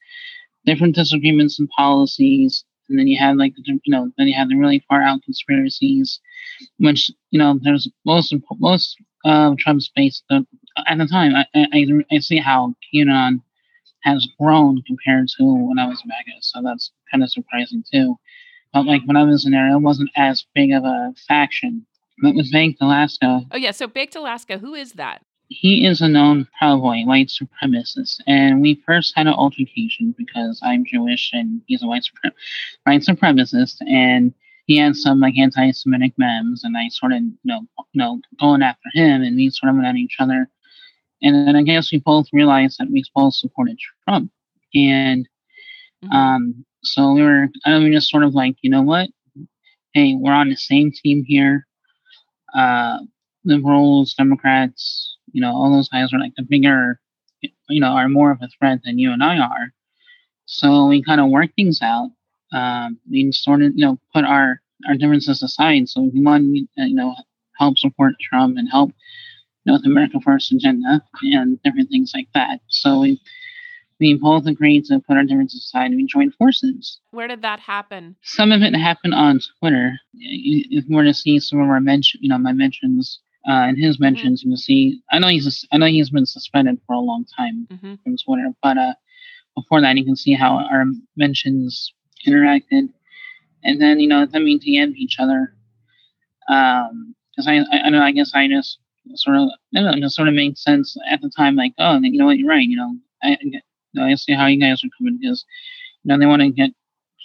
different 0.65 0.95
disagreements 0.95 1.59
and 1.59 1.69
policies, 1.69 2.63
and 2.89 2.97
then 2.97 3.07
you 3.07 3.17
have 3.17 3.35
like 3.35 3.53
the 3.55 3.79
you 3.83 3.91
know 3.91 4.11
then 4.17 4.27
you 4.27 4.35
have 4.35 4.49
the 4.49 4.55
really 4.55 4.83
far 4.87 5.01
out 5.01 5.23
conspiracies, 5.23 6.19
which 6.77 7.11
you 7.31 7.39
know 7.39 7.59
there's 7.61 7.89
most 8.05 8.33
most 8.59 8.97
of 9.25 9.57
Trump's 9.57 9.91
base 9.95 10.21
uh, 10.29 10.41
at 10.87 10.97
the 10.97 11.07
time. 11.07 11.35
I, 11.35 11.45
I 11.55 11.85
I 12.11 12.19
see 12.19 12.37
how 12.37 12.75
QAnon 12.93 13.41
has 14.03 14.27
grown 14.39 14.81
compared 14.83 15.27
to 15.37 15.43
when 15.43 15.79
I 15.79 15.87
was 15.87 16.03
MAGA, 16.05 16.37
so 16.41 16.61
that's 16.61 16.91
kind 17.11 17.23
of 17.23 17.31
surprising 17.31 17.83
too. 17.91 18.17
But 18.71 18.85
like 18.85 19.01
when 19.05 19.17
I 19.17 19.23
was 19.23 19.45
in 19.45 19.51
there, 19.51 19.69
it 19.69 19.79
wasn't 19.79 20.11
as 20.15 20.45
big 20.53 20.71
of 20.71 20.83
a 20.85 21.13
faction 21.27 21.85
but 22.21 22.35
was 22.35 22.51
Baked 22.51 22.81
Alaska. 22.81 23.41
Oh, 23.51 23.57
yeah. 23.57 23.71
So 23.71 23.87
Baked 23.87 24.15
Alaska, 24.15 24.57
who 24.57 24.73
is 24.73 24.93
that? 24.93 25.21
He 25.47 25.85
is 25.85 26.01
a 26.01 26.07
known 26.07 26.47
Proud 26.57 26.81
Boy, 26.81 27.03
white 27.03 27.29
supremacist. 27.29 28.19
And 28.25 28.61
we 28.61 28.81
first 28.85 29.13
had 29.15 29.27
an 29.27 29.33
altercation 29.33 30.15
because 30.17 30.59
I'm 30.63 30.85
Jewish 30.85 31.29
and 31.33 31.61
he's 31.67 31.83
a 31.83 31.87
white, 31.87 32.03
suprem- 32.03 32.33
white 32.83 33.01
supremacist. 33.01 33.77
And 33.87 34.33
he 34.65 34.77
had 34.77 34.95
some 34.95 35.19
like 35.19 35.37
anti-Semitic 35.37 36.13
memes, 36.17 36.63
and 36.63 36.75
I 36.75 36.87
sort 36.89 37.13
of, 37.13 37.19
you 37.19 37.35
know, 37.43 37.61
you 37.93 37.99
know, 37.99 38.19
going 38.39 38.63
after 38.63 38.89
him, 38.93 39.21
and 39.21 39.35
we 39.35 39.49
sort 39.51 39.69
of 39.69 39.75
went 39.75 39.87
at 39.87 39.95
each 39.95 40.15
other. 40.19 40.49
And 41.21 41.47
then 41.47 41.55
I 41.55 41.61
guess 41.61 41.91
we 41.91 41.99
both 41.99 42.27
realized 42.33 42.79
that 42.79 42.89
we 42.91 43.03
both 43.13 43.35
supported 43.35 43.77
Trump, 44.03 44.31
and 44.73 45.27
mm-hmm. 46.03 46.11
um, 46.11 46.65
so 46.83 47.13
we 47.13 47.21
were, 47.21 47.47
I 47.65 47.79
mean, 47.79 47.93
just 47.93 48.09
sort 48.09 48.23
of 48.23 48.33
like, 48.33 48.55
you 48.61 48.69
know 48.69 48.81
what? 48.81 49.09
Hey, 49.93 50.15
we're 50.15 50.33
on 50.33 50.49
the 50.49 50.55
same 50.55 50.91
team 50.91 51.23
here 51.25 51.67
uh, 52.53 52.99
liberals, 53.43 54.13
Democrats, 54.13 55.17
you 55.31 55.41
know, 55.41 55.51
all 55.53 55.71
those 55.71 55.89
guys 55.89 56.13
are 56.13 56.19
like 56.19 56.33
the 56.35 56.43
bigger, 56.43 56.99
you 57.69 57.81
know, 57.81 57.87
are 57.87 58.09
more 58.09 58.31
of 58.31 58.41
a 58.41 58.49
threat 58.57 58.79
than 58.83 58.99
you 58.99 59.11
and 59.11 59.23
I 59.23 59.37
are. 59.37 59.73
So 60.45 60.87
we 60.87 61.03
kind 61.03 61.21
of 61.21 61.29
work 61.29 61.51
things 61.55 61.79
out. 61.81 62.11
Um, 62.53 62.99
we 63.09 63.31
sort 63.31 63.61
of, 63.61 63.71
you 63.75 63.85
know, 63.85 63.99
put 64.13 64.23
our 64.23 64.61
our 64.87 64.95
differences 64.95 65.41
aside. 65.41 65.89
So 65.89 66.09
we 66.13 66.21
want, 66.21 66.43
you 66.45 66.67
know, 66.95 67.15
help 67.57 67.77
support 67.77 68.13
Trump 68.21 68.57
and 68.57 68.69
help, 68.69 68.91
you 69.63 69.73
know, 69.73 69.79
the 69.79 69.89
America 69.89 70.19
First 70.23 70.51
agenda 70.51 71.01
and 71.21 71.61
different 71.63 71.89
things 71.89 72.11
like 72.13 72.27
that. 72.33 72.59
So 72.67 72.99
we 72.99 73.21
we 73.99 74.13
both 74.15 74.45
agreed 74.45 74.85
to 74.85 74.99
put 74.99 75.17
our 75.17 75.23
differences 75.23 75.65
aside 75.65 75.87
and 75.87 75.95
we 75.95 76.05
joined 76.05 76.35
forces. 76.35 76.99
Where 77.11 77.27
did 77.27 77.41
that 77.43 77.59
happen? 77.59 78.15
Some 78.23 78.51
of 78.51 78.61
it 78.61 78.75
happened 78.75 79.13
on 79.13 79.39
Twitter. 79.59 79.99
If 80.13 80.85
you 80.87 80.95
were 80.95 81.03
to 81.03 81.13
see 81.13 81.39
some 81.39 81.59
of 81.59 81.69
our 81.69 81.79
mention, 81.79 82.19
you 82.21 82.29
know, 82.29 82.37
my 82.37 82.51
mentions 82.51 83.19
uh, 83.47 83.69
and 83.69 83.77
his 83.77 83.95
mm-hmm. 83.95 84.03
mentions, 84.03 84.41
mm-hmm. 84.41 84.49
you'll 84.49 84.57
see. 84.57 85.01
I 85.11 85.19
know 85.19 85.27
he's 85.27 85.65
I 85.71 85.77
know 85.77 85.85
he's 85.85 86.09
been 86.09 86.25
suspended 86.25 86.79
for 86.85 86.93
a 86.93 86.99
long 86.99 87.25
time 87.37 87.67
mm-hmm. 87.71 87.95
from 88.03 88.17
Twitter, 88.17 88.49
but 88.61 88.77
uh, 88.77 88.93
before 89.55 89.81
that, 89.81 89.95
you 89.95 90.03
can 90.03 90.15
see 90.15 90.33
how 90.33 90.57
our 90.57 90.85
mentions 91.15 91.93
interacted, 92.27 92.89
and 93.63 93.81
then 93.81 93.99
you 93.99 94.07
know 94.07 94.25
them 94.25 94.45
DM'd 94.45 94.97
each 94.97 95.17
other. 95.19 95.53
Um, 96.49 97.15
because 97.31 97.47
I, 97.47 97.57
I 97.71 97.85
I 97.85 97.89
know 97.89 98.01
I 98.01 98.11
guess 98.11 98.31
I 98.33 98.47
just 98.47 98.79
sort 99.13 99.37
of 99.37 99.49
I 99.75 99.81
don't 99.81 99.99
know, 99.99 100.07
sort 100.07 100.27
of 100.27 100.33
made 100.33 100.57
sense 100.57 100.97
at 101.09 101.21
the 101.21 101.29
time. 101.29 101.55
Like, 101.55 101.73
oh, 101.77 101.99
you 102.01 102.17
know 102.17 102.25
what, 102.25 102.37
you're 102.37 102.49
right. 102.49 102.67
You 102.67 102.77
know, 102.77 102.95
I 103.23 103.37
I 104.03 104.15
see 104.15 104.33
how 104.33 104.47
you 104.47 104.59
guys 104.59 104.83
are 104.83 104.89
coming 104.97 105.17
because 105.19 105.45
you 106.03 106.09
know 106.09 106.19
they 106.19 106.25
want 106.25 106.41
to 106.41 106.49
get 106.49 106.71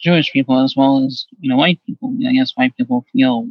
Jewish 0.03 0.33
people 0.33 0.63
as 0.63 0.75
well 0.77 1.05
as 1.05 1.27
you 1.41 1.51
know 1.51 1.57
white 1.57 1.81
people. 1.87 2.15
I 2.27 2.33
guess 2.33 2.53
white 2.55 2.77
people 2.77 3.05
feel 3.13 3.49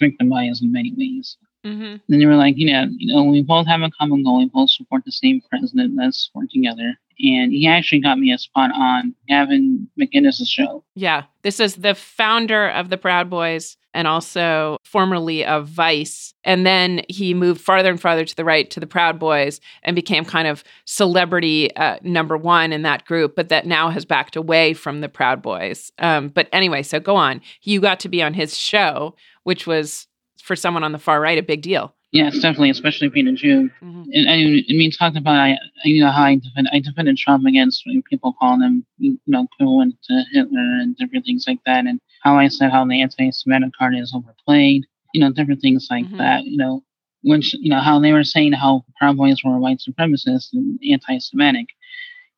victimized 0.00 0.62
in 0.62 0.72
many 0.72 0.92
ways. 0.96 1.36
Mm-hmm. 1.64 1.96
Then 2.08 2.18
they 2.20 2.26
were 2.26 2.36
like, 2.36 2.54
you 2.56 2.72
know, 2.72 2.86
you 2.96 3.12
know, 3.12 3.24
we 3.24 3.42
both 3.42 3.66
have 3.66 3.82
a 3.82 3.90
common 3.98 4.22
goal. 4.22 4.38
We 4.38 4.46
both 4.46 4.70
support 4.70 5.04
the 5.04 5.12
same 5.12 5.40
president. 5.50 5.96
Let's 5.96 6.30
work 6.34 6.48
together 6.52 6.96
and 7.20 7.52
he 7.52 7.66
actually 7.66 8.00
got 8.00 8.18
me 8.18 8.32
a 8.32 8.38
spot 8.38 8.70
on 8.74 9.14
Gavin 9.28 9.88
McInnes' 10.00 10.46
show. 10.46 10.84
Yeah, 10.94 11.24
this 11.42 11.58
is 11.60 11.76
the 11.76 11.94
founder 11.94 12.68
of 12.68 12.90
the 12.90 12.98
Proud 12.98 13.28
Boys 13.28 13.76
and 13.94 14.06
also 14.06 14.76
formerly 14.84 15.44
of 15.44 15.66
Vice. 15.66 16.34
And 16.44 16.66
then 16.66 17.02
he 17.08 17.34
moved 17.34 17.60
farther 17.60 17.90
and 17.90 18.00
farther 18.00 18.24
to 18.24 18.36
the 18.36 18.44
right 18.44 18.70
to 18.70 18.80
the 18.80 18.86
Proud 18.86 19.18
Boys 19.18 19.60
and 19.82 19.94
became 19.94 20.24
kind 20.24 20.48
of 20.48 20.62
celebrity 20.84 21.74
uh, 21.76 21.98
number 22.02 22.36
one 22.36 22.72
in 22.72 22.82
that 22.82 23.04
group, 23.04 23.34
but 23.34 23.48
that 23.48 23.66
now 23.66 23.90
has 23.90 24.04
backed 24.04 24.36
away 24.36 24.74
from 24.74 25.00
the 25.00 25.08
Proud 25.08 25.42
Boys. 25.42 25.90
Um, 25.98 26.28
but 26.28 26.48
anyway, 26.52 26.82
so 26.82 27.00
go 27.00 27.16
on. 27.16 27.40
You 27.62 27.80
got 27.80 28.00
to 28.00 28.08
be 28.08 28.22
on 28.22 28.34
his 28.34 28.56
show, 28.56 29.14
which 29.42 29.66
was 29.66 30.06
for 30.42 30.54
someone 30.56 30.84
on 30.84 30.92
the 30.92 30.98
far 30.98 31.20
right 31.20 31.38
a 31.38 31.42
big 31.42 31.62
deal. 31.62 31.94
Yes, 32.10 32.36
definitely, 32.36 32.70
especially 32.70 33.10
being 33.10 33.28
a 33.28 33.34
Jew. 33.34 33.68
Mm-hmm. 33.82 34.04
And, 34.14 34.30
I 34.30 34.36
mean, 34.72 34.90
talking 34.90 35.18
about 35.18 35.36
I, 35.36 35.58
you 35.84 36.02
know 36.02 36.10
how 36.10 36.22
I, 36.22 36.36
defend, 36.36 36.70
I 36.72 36.80
defended 36.80 37.18
Trump 37.18 37.44
against 37.44 37.84
people 38.08 38.34
calling 38.40 38.62
him, 38.62 38.86
you 38.96 39.18
know, 39.26 39.44
equivalent 39.44 39.96
to 40.04 40.24
Hitler 40.32 40.58
and 40.58 40.96
different 40.96 41.26
things 41.26 41.44
like 41.46 41.58
that, 41.66 41.84
and 41.84 42.00
how 42.22 42.36
I 42.36 42.48
said 42.48 42.70
how 42.70 42.84
the 42.86 43.00
anti-Semitic 43.00 43.72
card 43.78 43.94
is 43.96 44.12
overplayed, 44.14 44.86
you 45.14 45.20
know, 45.20 45.32
different 45.32 45.60
things 45.60 45.88
like 45.90 46.04
mm-hmm. 46.04 46.18
that. 46.18 46.44
You 46.44 46.56
know, 46.56 46.84
which 47.22 47.54
you 47.54 47.70
know 47.70 47.80
how 47.80 48.00
they 48.00 48.12
were 48.12 48.24
saying 48.24 48.52
how 48.52 48.84
Proud 48.98 49.16
Boys 49.16 49.42
were 49.44 49.58
white 49.58 49.80
supremacists 49.86 50.52
and 50.52 50.78
anti-Semitic, 50.90 51.68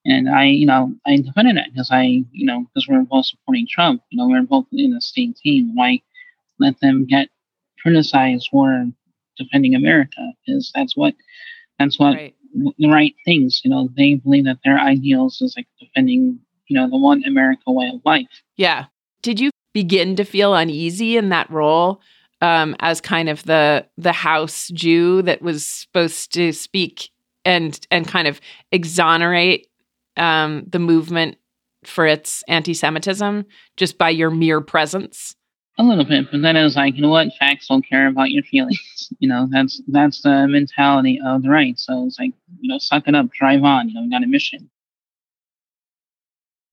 and 0.05 0.29
I, 0.29 0.47
you 0.47 0.67
know, 0.67 0.95
I 1.07 1.17
defended 1.17 1.57
it 1.57 1.67
because 1.73 1.91
I, 1.91 2.25
you 2.33 2.47
know, 2.47 2.65
because 2.65 2.89
we 2.89 2.97
are 2.97 3.03
both 3.03 3.27
supporting 3.27 3.67
Trump. 3.69 4.03
You 4.11 4.19
know, 4.19 4.27
we 4.27 4.39
are 4.39 4.43
both 4.43 4.67
in 4.73 4.93
the 4.93 5.01
same 5.01 5.35
team. 5.35 5.75
Why 5.75 6.01
let 6.59 6.81
them 6.81 7.07
get 7.07 7.29
criticized 7.83 8.49
for 8.51 8.87
defending 9.37 9.75
America 9.75 10.33
because 10.47 10.71
that's 10.75 10.97
what 10.97 11.15
that's 11.79 11.99
what 11.99 12.15
right. 12.15 12.35
the 12.79 12.89
right 12.89 13.15
things. 13.25 13.61
You 13.65 13.71
know, 13.71 13.89
they 13.97 14.15
believe 14.15 14.45
that 14.45 14.59
their 14.65 14.79
ideals 14.79 15.41
is 15.41 15.55
like 15.57 15.67
defending 15.81 16.39
you 16.69 16.79
know 16.79 16.89
the 16.89 16.99
one 16.99 17.25
America 17.25 17.65
way 17.67 17.91
of 17.93 18.01
life. 18.05 18.43
Yeah. 18.57 18.87
Did 19.23 19.41
you 19.41 19.51
begin 19.73 20.17
to 20.17 20.25
feel 20.25 20.55
uneasy 20.55 21.17
in 21.17 21.29
that 21.31 21.51
role 21.51 22.01
um, 22.41 22.75
as 22.81 23.01
kind 23.01 23.29
of 23.29 23.43
the 23.45 23.87
the 23.99 24.13
house 24.13 24.69
Jew 24.69 25.23
that 25.23 25.43
was 25.43 25.67
supposed 25.67 26.33
to 26.35 26.53
speak 26.53 27.11
and 27.45 27.79
and 27.91 28.07
kind 28.07 28.29
of 28.29 28.41
exonerate 28.73 29.67
um, 30.17 30.65
the 30.69 30.79
movement 30.79 31.37
for 31.85 32.07
its 32.07 32.43
anti-Semitism 32.49 33.45
just 33.77 33.99
by 33.99 34.11
your 34.11 34.31
mere 34.31 34.61
presence? 34.61 35.35
A 35.79 35.83
little 35.83 36.05
bit, 36.05 36.27
but 36.31 36.43
then 36.43 36.57
it 36.57 36.63
was 36.63 36.77
like, 36.77 36.97
you 36.97 37.03
know 37.03 37.09
what? 37.09 37.29
Facts 37.39 37.69
don't 37.69 37.87
care 37.87 38.07
about 38.07 38.31
your 38.31 38.43
feelings. 38.43 38.79
You 39.19 39.29
know, 39.29 39.49
that's 39.51 39.83
that's 39.89 40.23
the 40.23 40.47
mentality 40.47 41.21
of 41.27 41.43
the 41.43 41.51
right. 41.51 41.77
So 41.77 42.07
it's 42.07 42.19
like, 42.19 42.33
you 42.61 42.69
know, 42.69 42.79
suck 42.79 43.09
it 43.09 43.15
up, 43.17 43.33
drive 43.33 43.65
on. 43.65 43.89
You 43.89 43.95
know, 43.95 44.03
we 44.03 44.11
got 44.11 44.23
a 44.23 44.27
mission. 44.29 44.71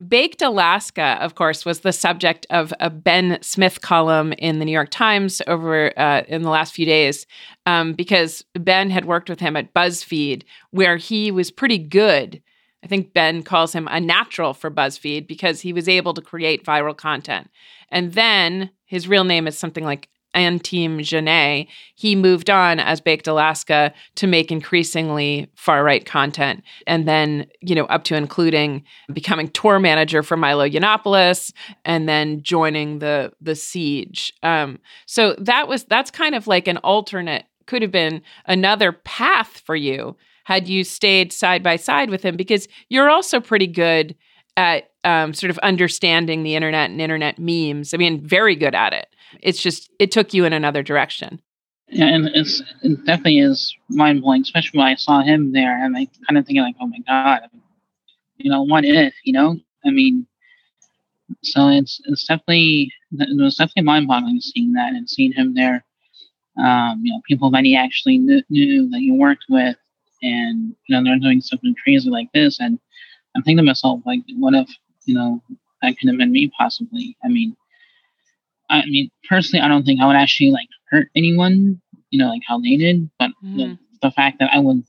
Baked 0.06 0.44
Alaska, 0.44 1.18
of 1.22 1.34
course, 1.34 1.66
was 1.66 1.80
the 1.80 1.92
subject 1.92 2.46
of 2.52 2.72
a 2.80 2.90
Ben 2.90 3.40
Smith 3.42 3.82
column 3.82 4.32
in 4.34 4.60
the 4.60 4.66
New 4.66 4.72
York 4.72 4.92
Times 4.92 5.42
over 5.48 5.92
uh, 5.98 6.22
in 6.28 6.44
the 6.44 6.52
last 6.52 6.76
few 6.76 6.86
days, 6.86 7.26
um, 7.66 7.94
because 7.94 8.46
Ben 8.54 8.92
had 8.92 9.06
worked 9.06 9.28
with 9.28 9.40
him 9.40 9.56
at 9.56 9.74
BuzzFeed, 9.74 10.44
where 10.70 10.98
he 10.98 11.32
was 11.32 11.50
pretty 11.50 11.80
good. 11.80 12.44
I 12.84 12.88
think 12.88 13.14
Ben 13.14 13.42
calls 13.42 13.74
him 13.74 13.88
a 13.90 14.00
natural 14.00 14.54
for 14.54 14.70
BuzzFeed 14.70 15.28
because 15.28 15.62
he 15.62 15.74
was 15.74 15.90
able 15.90 16.14
to 16.14 16.22
create 16.22 16.64
viral 16.64 16.96
content. 16.96 17.50
And 17.90 18.14
then 18.14 18.70
his 18.86 19.08
real 19.08 19.24
name 19.24 19.48
is 19.48 19.58
something 19.58 19.84
like 19.84 20.10
Anthime 20.38 21.00
Gionet, 21.00 21.68
he 21.96 22.16
moved 22.16 22.50
on 22.50 22.80
as 22.80 23.02
Baked 23.02 23.28
Alaska 23.28 23.92
to 24.16 24.28
make 24.28 24.52
increasingly 24.52 25.50
far 25.56 25.84
right 25.84 26.06
content. 26.06 26.64
And 26.86 27.08
then, 27.08 27.48
you 27.60 27.74
know, 27.74 27.86
up 27.86 28.04
to 28.06 28.16
including 28.16 28.84
becoming 29.12 29.48
tour 29.50 29.80
manager 29.80 30.22
for 30.22 30.38
Milo 30.38 30.70
Yiannopoulos 30.70 31.52
and 31.84 32.08
then 32.08 32.44
joining 32.44 33.00
the 33.00 33.34
the 33.42 33.56
siege. 33.56 34.32
Um, 34.44 34.80
so 35.08 35.36
that 35.40 35.68
was 35.68 35.86
that's 35.86 36.12
kind 36.12 36.36
of 36.36 36.46
like 36.46 36.68
an 36.68 36.78
alternate, 36.78 37.46
could 37.66 37.82
have 37.82 37.92
been 37.92 38.22
another 38.46 38.92
path 38.92 39.62
for 39.66 39.76
you 39.76 40.16
had 40.46 40.70
you 40.70 40.84
stayed 40.86 41.34
side 41.34 41.62
by 41.62 41.76
side 41.76 42.10
with 42.10 42.24
him 42.24 42.38
because 42.38 42.70
you're 42.88 43.10
also 43.10 43.42
pretty 43.42 43.68
good 43.68 44.16
at 44.58 44.90
um, 45.04 45.34
sort 45.34 45.52
of 45.52 45.58
understanding 45.60 46.44
the 46.44 46.56
internet 46.56 46.90
and 46.90 47.00
internet 47.00 47.40
memes. 47.40 47.94
I 47.94 47.98
mean, 47.98 48.26
very 48.26 48.56
good 48.56 48.76
at 48.76 48.92
it. 48.92 49.08
It's 49.42 49.62
just 49.62 49.90
it 50.00 50.12
took 50.12 50.34
you 50.34 50.44
in 50.44 50.52
another 50.52 50.84
direction. 50.84 51.42
Yeah, 51.90 52.08
and 52.08 52.30
it's 52.34 52.62
it 52.84 53.06
definitely 53.06 53.40
is 53.40 53.74
mind 53.88 54.22
blowing, 54.22 54.42
especially 54.42 54.80
when 54.80 54.88
I 54.88 54.96
saw 54.96 55.22
him 55.22 55.54
there, 55.54 55.82
and 55.82 55.96
I 55.96 56.08
kind 56.28 56.38
of 56.38 56.46
thinking 56.46 56.64
like, 56.64 56.76
oh 56.82 56.88
my 56.88 57.00
god, 57.08 57.50
you 58.38 58.52
know, 58.52 58.64
what 58.64 58.84
if, 58.84 59.14
you 59.24 59.32
know? 59.32 59.58
I 59.86 59.92
mean, 59.92 60.28
so 61.44 61.70
it's 61.70 62.02
it's 62.06 62.26
definitely 62.26 62.92
it 63.14 63.42
was 63.42 63.56
definitely 63.56 63.84
mind 63.84 64.08
boggling 64.08 64.42
seeing 64.42 64.74
that 64.74 64.94
and 64.94 65.10
seeing 65.10 65.32
him 65.32 65.54
there. 65.54 65.86
Um, 66.62 67.02
you 67.04 67.14
know, 67.14 67.22
people 67.28 67.52
that 67.52 67.64
he 67.64 67.76
actually 67.76 68.18
knew, 68.18 68.42
knew 68.50 68.90
that 68.90 69.00
he 69.00 69.12
worked 69.12 69.46
with, 69.48 69.78
and 70.22 70.76
you 70.88 70.96
know, 70.96 71.04
they're 71.04 71.20
doing 71.20 71.40
something 71.40 71.76
crazy 71.82 72.10
like 72.10 72.32
this, 72.34 72.60
and 72.60 72.80
I'm 73.38 73.44
thinking 73.44 73.58
to 73.58 73.64
myself, 73.64 74.02
like, 74.04 74.22
what 74.36 74.56
if, 74.56 74.68
you 75.06 75.14
know, 75.14 75.44
that 75.84 75.96
could 76.00 76.10
have 76.10 76.18
been 76.18 76.32
me 76.32 76.52
possibly? 76.58 77.16
I 77.24 77.28
mean, 77.28 77.56
I 78.68 78.84
mean, 78.88 79.12
personally, 79.30 79.64
I 79.64 79.68
don't 79.68 79.86
think 79.86 80.02
I 80.02 80.08
would 80.08 80.16
actually 80.16 80.50
like 80.50 80.68
hurt 80.90 81.10
anyone, 81.16 81.80
you 82.10 82.18
know, 82.18 82.30
like 82.30 82.42
how 82.48 82.60
they 82.60 82.78
did, 82.78 83.12
but 83.20 83.30
mm-hmm. 83.44 83.58
the, 83.58 83.80
the, 84.02 84.12
fact 84.12 84.40
that 84.40 84.50
I 84.52 84.58
would, 84.58 84.84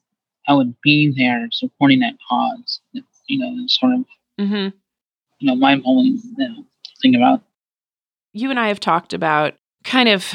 I 0.49 0.55
would 0.55 0.75
be 0.83 1.13
there 1.15 1.47
supporting 1.53 2.01
that 2.01 2.15
cause, 2.27 2.81
you 2.93 3.39
know, 3.39 3.63
is 3.63 3.77
sort 3.79 3.93
of, 3.93 4.05
mm-hmm. 4.41 4.77
you 5.41 5.47
know, 5.47 5.55
mind 5.55 5.83
blowing 5.83 6.19
you 6.39 6.49
know, 6.49 6.65
think 7.03 7.15
about. 7.15 7.43
You 8.33 8.49
and 8.49 8.59
I 8.59 8.69
have 8.69 8.81
talked 8.81 9.13
about 9.13 9.57
kind 9.85 10.09
of 10.09 10.33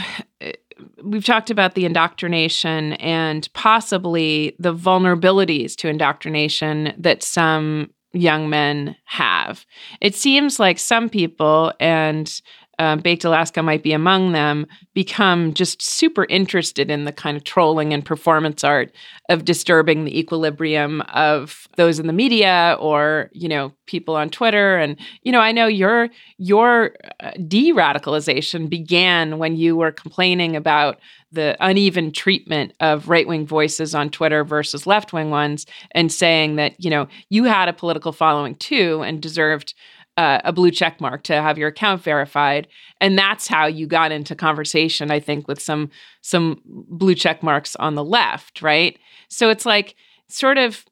we've 1.04 1.26
talked 1.26 1.50
about 1.50 1.76
the 1.76 1.86
indoctrination 1.86 2.94
and 2.94 3.52
possibly 3.54 4.56
the 4.60 4.74
vulnerabilities 4.74 5.76
to 5.78 5.88
indoctrination 5.88 6.94
that 6.98 7.24
some 7.24 7.90
young 8.14 8.50
men 8.50 8.96
have. 9.06 9.66
It 10.02 10.16
seems 10.16 10.60
like 10.60 10.80
some 10.80 11.10
people, 11.10 11.74
and 11.80 12.42
uh, 12.80 12.96
Baked 12.96 13.24
Alaska 13.24 13.62
might 13.62 13.84
be 13.84 13.94
among 13.94 14.32
them, 14.32 14.66
become 14.94 15.54
just 15.54 15.82
super 15.82 16.26
interested 16.26 16.90
in 16.90 17.06
the 17.06 17.12
kind 17.12 17.38
of 17.38 17.44
trolling 17.44 17.94
and 17.94 18.04
performance 18.04 18.64
art 18.64 18.94
of 19.30 19.46
disturbing 19.46 20.06
the 20.06 20.18
equilibrium 20.18 21.02
of 21.14 21.68
those 21.78 22.00
in 22.00 22.08
the 22.08 22.14
media 22.14 22.76
or 22.80 23.30
you 23.34 23.48
know 23.48 23.72
people 23.86 24.16
on 24.16 24.30
Twitter. 24.30 24.78
And 24.78 24.98
you 25.22 25.32
know, 25.32 25.40
I 25.40 25.52
know 25.52 25.68
your 25.68 26.10
your 26.38 26.96
uh, 27.20 27.32
de-radicalization 27.48 28.70
began 28.70 29.38
when 29.38 29.56
you 29.56 29.76
were 29.76 29.92
complaining 29.92 30.56
about 30.56 31.00
the 31.34 31.58
uneven 31.60 32.12
treatment 32.12 32.74
of 32.80 33.10
right 33.10 33.28
wing 33.28 33.46
voices 33.46 33.94
on 33.94 34.10
Twitter 34.10 34.44
versus 34.44 34.88
left 34.88 35.14
wing 35.14 35.30
ones, 35.30 35.66
and 35.92 36.12
saying 36.12 36.56
that 36.56 36.74
you 36.84 36.90
know 36.90 37.08
you 37.30 37.44
had 37.46 37.68
a 37.68 37.74
political 37.74 38.12
following 38.12 38.56
too 38.56 39.02
and 39.04 39.22
deserved 39.22 39.74
uh, 40.16 40.40
a 40.44 40.54
blue 40.54 40.72
check 40.72 41.02
mark 41.02 41.24
to 41.24 41.34
have 41.42 41.58
your 41.58 41.70
account 41.70 42.04
verified. 42.04 42.68
And 43.02 43.18
that's 43.18 43.48
how 43.48 43.66
you 43.66 43.88
got 43.88 44.12
into 44.12 44.36
conversation 44.36 45.10
i 45.10 45.20
think 45.20 45.48
with 45.48 45.62
some 45.62 45.90
some 46.22 46.62
blue 46.66 47.16
check 47.16 47.42
marks 47.42 47.76
on 47.78 47.96
the 47.96 48.04
left 48.04 48.62
right? 48.62 48.98
So 49.30 49.50
it's 49.50 49.66
like 49.66 49.96
sort 50.30 50.58
of 50.58 50.86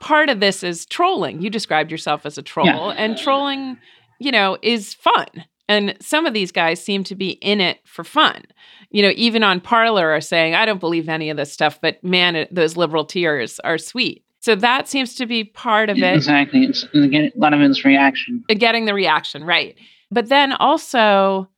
part 0.00 0.28
of 0.28 0.40
this 0.40 0.62
is 0.62 0.84
trolling. 0.86 1.40
You 1.40 1.50
described 1.50 1.90
yourself 1.90 2.26
as 2.26 2.36
a 2.38 2.42
troll 2.42 2.66
yeah. 2.66 2.90
and 2.90 3.16
trolling 3.16 3.78
you 4.18 4.32
know 4.32 4.56
is 4.62 4.94
fun 4.94 5.26
and 5.68 5.96
some 6.00 6.26
of 6.26 6.34
these 6.34 6.52
guys 6.52 6.82
seem 6.82 7.02
to 7.04 7.14
be 7.14 7.30
in 7.30 7.60
it 7.60 7.80
for 7.84 8.04
fun 8.04 8.42
you 8.90 9.02
know 9.02 9.12
even 9.16 9.42
on 9.42 9.60
Parler 9.60 10.10
are 10.10 10.20
saying 10.20 10.54
i 10.54 10.64
don't 10.64 10.80
believe 10.80 11.08
any 11.08 11.30
of 11.30 11.36
this 11.36 11.52
stuff 11.52 11.80
but 11.80 12.02
man 12.02 12.36
it, 12.36 12.54
those 12.54 12.76
liberal 12.76 13.04
tears 13.04 13.60
are 13.60 13.78
sweet 13.78 14.24
so 14.46 14.54
that 14.54 14.86
seems 14.86 15.16
to 15.16 15.26
be 15.26 15.42
part 15.42 15.90
of 15.90 15.98
it. 15.98 16.14
Exactly. 16.14 16.62
It's 16.62 16.84
a 16.94 17.32
lot 17.34 17.52
of 17.52 17.60
it's 17.60 17.84
reaction. 17.84 18.44
Uh, 18.48 18.54
getting 18.54 18.84
the 18.84 18.94
reaction, 18.94 19.42
right. 19.42 19.74
But 20.12 20.28
then 20.28 20.52
also, 20.52 21.48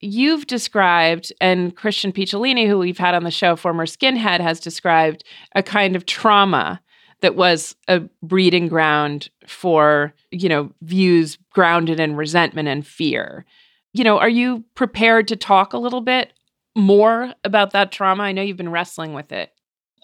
you've 0.00 0.46
described, 0.46 1.32
and 1.40 1.74
Christian 1.74 2.12
Picciolini, 2.12 2.66
who 2.66 2.78
we've 2.78 2.98
had 2.98 3.14
on 3.14 3.24
the 3.24 3.30
show, 3.30 3.56
former 3.56 3.86
skinhead, 3.86 4.40
has 4.40 4.60
described 4.60 5.24
a 5.54 5.62
kind 5.62 5.96
of 5.96 6.04
trauma 6.04 6.82
that 7.24 7.36
was 7.36 7.74
a 7.88 8.00
breeding 8.22 8.68
ground 8.68 9.30
for, 9.46 10.12
you 10.30 10.46
know, 10.46 10.70
views 10.82 11.38
grounded 11.54 11.98
in 11.98 12.16
resentment 12.16 12.68
and 12.68 12.86
fear. 12.86 13.46
You 13.94 14.04
know, 14.04 14.18
are 14.18 14.28
you 14.28 14.62
prepared 14.74 15.28
to 15.28 15.36
talk 15.36 15.72
a 15.72 15.78
little 15.78 16.02
bit 16.02 16.34
more 16.76 17.32
about 17.42 17.70
that 17.70 17.90
trauma? 17.90 18.24
I 18.24 18.32
know 18.32 18.42
you've 18.42 18.58
been 18.58 18.68
wrestling 18.68 19.14
with 19.14 19.32
it. 19.32 19.52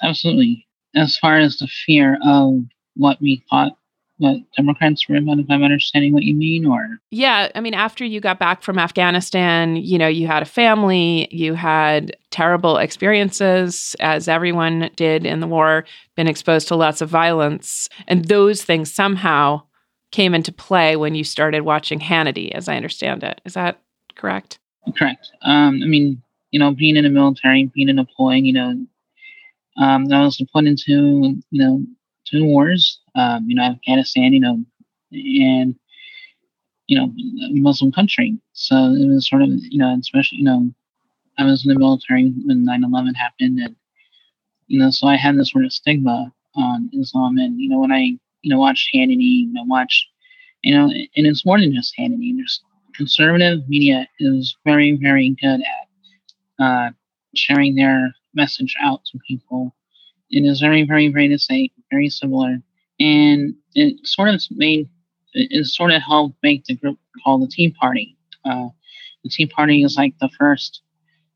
Absolutely 0.03 0.67
as 0.95 1.19
far 1.19 1.37
as 1.37 1.59
the 1.59 1.67
fear 1.67 2.19
of 2.25 2.61
what 2.97 3.21
we 3.21 3.45
thought 3.51 3.77
what 4.21 4.37
Democrats 4.57 5.09
were 5.09 5.17
about, 5.17 5.39
if 5.39 5.47
I'm 5.49 5.63
understanding 5.63 6.13
what 6.13 6.23
you 6.23 6.35
mean, 6.35 6.67
or 6.67 6.99
yeah, 7.11 7.49
I 7.55 7.61
mean, 7.61 7.75
after 7.75 8.05
you 8.05 8.21
got 8.21 8.39
back 8.39 8.63
from 8.63 8.79
Afghanistan, 8.79 9.77
you 9.77 9.99
know, 9.99 10.07
you 10.07 10.27
had 10.27 10.43
a 10.43 10.47
family, 10.47 11.27
you 11.31 11.55
had 11.55 12.17
terrible 12.31 12.77
experiences, 12.77 13.97
as 13.99 14.29
everyone 14.29 14.91
did 14.95 15.25
in 15.25 15.41
the 15.41 15.47
war, 15.47 15.85
been 16.17 16.29
exposed 16.29 16.69
to 16.69 16.77
lots 16.77 17.01
of 17.01 17.09
violence, 17.09 17.89
and 18.07 18.27
those 18.27 18.63
things 18.63 18.93
somehow 18.93 19.63
came 20.11 20.35
into 20.35 20.53
play 20.53 20.97
when 20.97 21.15
you 21.15 21.25
started 21.25 21.63
watching 21.63 21.99
Hannity, 21.99 22.51
as 22.53 22.69
I 22.69 22.77
understand 22.77 23.25
it. 23.25 23.41
Is 23.45 23.55
that 23.55 23.81
correct? 24.17 24.59
Correct. 24.97 25.31
Um, 25.43 25.81
I 25.83 25.87
mean, 25.87 26.23
you 26.51 26.59
know, 26.59 26.73
being 26.73 26.97
in 26.97 27.05
the 27.05 27.11
military, 27.11 27.71
being 27.75 27.89
in 27.89 27.99
a 27.99 28.05
deploying, 28.05 28.45
you 28.45 28.53
know, 28.53 28.87
um, 29.79 30.13
I 30.13 30.21
was 30.25 30.43
put 30.53 30.67
into, 30.67 31.41
you 31.51 31.65
know, 31.65 31.83
two 32.31 32.45
wars, 32.45 33.01
um, 33.15 33.45
you 33.49 33.55
know, 33.55 33.63
Afghanistan, 33.63 34.33
you 34.33 34.41
know, 34.41 34.65
and, 35.13 35.75
you 36.87 36.99
know, 36.99 37.13
Muslim 37.51 37.93
country. 37.93 38.39
So 38.53 38.75
it 38.95 39.07
was 39.07 39.29
sort 39.29 39.43
of, 39.43 39.49
you 39.51 39.79
know, 39.79 39.97
especially, 39.99 40.39
you 40.39 40.45
know, 40.45 40.71
I 41.39 41.45
was 41.45 41.65
in 41.65 41.73
the 41.73 41.79
military 41.79 42.33
when 42.45 42.65
9 42.65 42.85
11 42.85 43.15
happened. 43.15 43.59
And, 43.61 43.77
you 44.67 44.79
know, 44.79 44.91
so 44.91 45.07
I 45.07 45.17
had 45.17 45.37
this 45.37 45.51
sort 45.51 45.65
of 45.65 45.73
stigma 45.73 46.33
on 46.55 46.91
Islam. 46.93 47.39
And, 47.39 47.61
you 47.61 47.69
know, 47.69 47.79
when 47.79 47.93
I, 47.93 48.19
you 48.43 48.51
know, 48.51 48.59
watched 48.59 48.91
Hannity, 48.95 49.47
you 49.47 49.53
know, 49.53 49.65
watch, 49.65 50.07
you 50.63 50.75
know, 50.75 50.85
and 50.85 51.27
it's 51.27 51.47
more 51.47 51.59
than 51.59 51.75
just 51.75 51.95
Hannity. 51.99 52.37
There's 52.37 52.63
conservative 52.95 53.69
media 53.69 54.07
is 54.19 54.57
very, 54.65 54.99
very 55.01 55.37
good 55.41 55.61
at 55.61 56.65
uh, 56.65 56.91
sharing 57.35 57.75
their 57.75 58.13
message 58.35 58.75
out 58.83 59.05
to 59.07 59.19
people. 59.27 59.75
It 60.31 60.43
is 60.43 60.61
very, 60.61 60.85
very, 60.85 61.09
very 61.09 61.29
the 61.29 61.39
same, 61.39 61.71
very 61.91 62.09
similar. 62.09 62.59
And 62.99 63.55
it 63.75 64.07
sort 64.07 64.29
of 64.29 64.43
made, 64.51 64.89
it 65.33 65.67
sort 65.67 65.93
of 65.93 66.03
helped 66.03 66.37
make 66.43 66.65
the 66.65 66.77
group 66.77 66.99
called 67.25 67.43
the 67.43 67.49
Tea 67.49 67.71
Party. 67.71 68.17
Uh, 68.45 68.69
the 69.25 69.31
Tea 69.31 69.47
Party 69.47 69.83
is 69.83 69.97
like 69.97 70.15
the 70.21 70.31
first, 70.39 70.83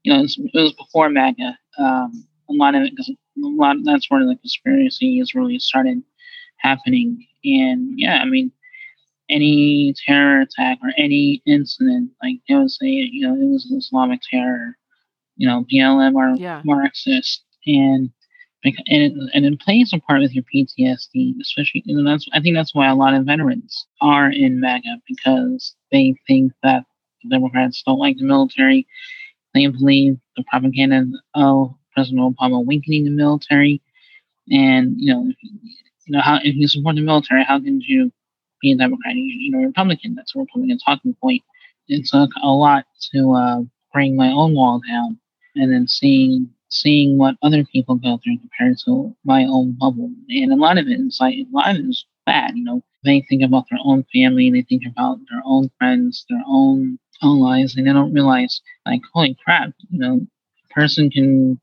you 0.02 0.12
know, 0.12 0.20
it 0.20 0.30
was 0.54 0.74
before 0.74 1.08
MAGA. 1.08 1.58
Um, 1.78 2.26
a 2.48 2.52
lot 2.52 2.74
of 2.74 2.82
it, 2.82 2.90
because 2.90 3.08
a 3.10 3.14
lot, 3.36 3.76
that's 3.84 4.10
where 4.10 4.24
the 4.24 4.36
conspiracy 4.36 5.20
is 5.20 5.34
really 5.34 5.58
started 5.58 6.02
happening. 6.58 7.26
And 7.44 7.98
yeah, 7.98 8.20
I 8.20 8.26
mean, 8.26 8.52
any 9.30 9.94
terror 10.06 10.42
attack 10.42 10.78
or 10.82 10.90
any 10.98 11.42
incident, 11.46 12.10
like 12.22 12.36
they 12.48 12.54
would 12.54 12.70
say, 12.70 12.86
you 12.86 13.26
know, 13.26 13.34
it 13.34 13.50
was 13.50 13.70
Islamic 13.70 14.20
terror 14.30 14.76
you 15.36 15.48
know, 15.48 15.64
BLM 15.72 16.14
or 16.14 16.36
yeah. 16.36 16.62
Marxist, 16.64 17.44
and 17.66 18.10
and 18.64 18.76
it, 18.88 19.12
and 19.34 19.44
it 19.44 19.60
plays 19.60 19.92
a 19.92 19.98
part 19.98 20.20
with 20.20 20.34
your 20.34 20.44
PTSD, 20.44 21.34
especially. 21.40 21.82
You 21.84 21.96
know, 21.96 22.10
that's 22.10 22.26
I 22.32 22.40
think 22.40 22.56
that's 22.56 22.74
why 22.74 22.88
a 22.88 22.94
lot 22.94 23.14
of 23.14 23.26
veterans 23.26 23.86
are 24.00 24.30
in 24.30 24.60
MAGA 24.60 25.00
because 25.06 25.74
they 25.92 26.14
think 26.26 26.52
that 26.62 26.84
the 27.22 27.30
Democrats 27.30 27.82
don't 27.84 27.98
like 27.98 28.16
the 28.16 28.24
military. 28.24 28.86
They 29.54 29.66
believe 29.66 30.18
the 30.36 30.44
propaganda 30.50 31.06
of 31.34 31.74
President 31.94 32.36
Obama 32.36 32.64
weakening 32.64 33.04
the 33.04 33.10
military, 33.10 33.80
and 34.50 34.94
you 34.98 35.12
know, 35.12 35.26
if, 35.28 35.36
you 36.06 36.12
know 36.12 36.20
how 36.20 36.36
if 36.42 36.54
you 36.54 36.66
support 36.66 36.96
the 36.96 37.02
military, 37.02 37.44
how 37.44 37.60
can 37.60 37.80
you 37.80 38.10
be 38.60 38.72
a 38.72 38.76
Democrat? 38.76 39.14
You, 39.14 39.52
know, 39.52 39.66
Republican. 39.66 40.14
That's 40.14 40.34
a 40.34 40.38
Republican 40.38 40.78
talking 40.78 41.14
point. 41.20 41.42
It 41.88 42.06
took 42.06 42.30
a 42.42 42.48
lot 42.48 42.86
to 43.12 43.32
uh, 43.34 43.60
bring 43.92 44.16
my 44.16 44.30
own 44.30 44.54
wall 44.54 44.80
down 44.88 45.18
and 45.54 45.72
then 45.72 45.86
seeing 45.86 46.50
seeing 46.68 47.18
what 47.18 47.36
other 47.42 47.64
people 47.64 47.96
go 47.96 48.18
through 48.22 48.38
compared 48.38 48.78
to 48.84 49.14
my 49.24 49.44
own 49.44 49.76
bubble. 49.78 50.10
And 50.28 50.52
a 50.52 50.56
lot 50.56 50.78
of 50.78 50.86
it 50.86 51.00
is 51.00 51.18
like 51.20 51.34
a 51.34 51.46
lot 51.52 51.70
of 51.70 51.76
it 51.76 51.88
is 51.88 52.04
bad, 52.26 52.56
you 52.56 52.64
know. 52.64 52.82
They 53.04 53.20
think 53.28 53.42
about 53.42 53.66
their 53.70 53.80
own 53.84 54.04
family, 54.12 54.50
they 54.50 54.62
think 54.62 54.82
about 54.86 55.18
their 55.30 55.42
own 55.44 55.70
friends, 55.78 56.24
their 56.28 56.42
own 56.46 56.98
own 57.22 57.38
lives, 57.38 57.76
and 57.76 57.86
they 57.86 57.92
don't 57.92 58.12
realize, 58.12 58.60
like, 58.86 59.00
holy 59.12 59.36
crap, 59.44 59.72
you 59.90 59.98
know, 59.98 60.20
a 60.70 60.74
person 60.74 61.10
can, 61.10 61.60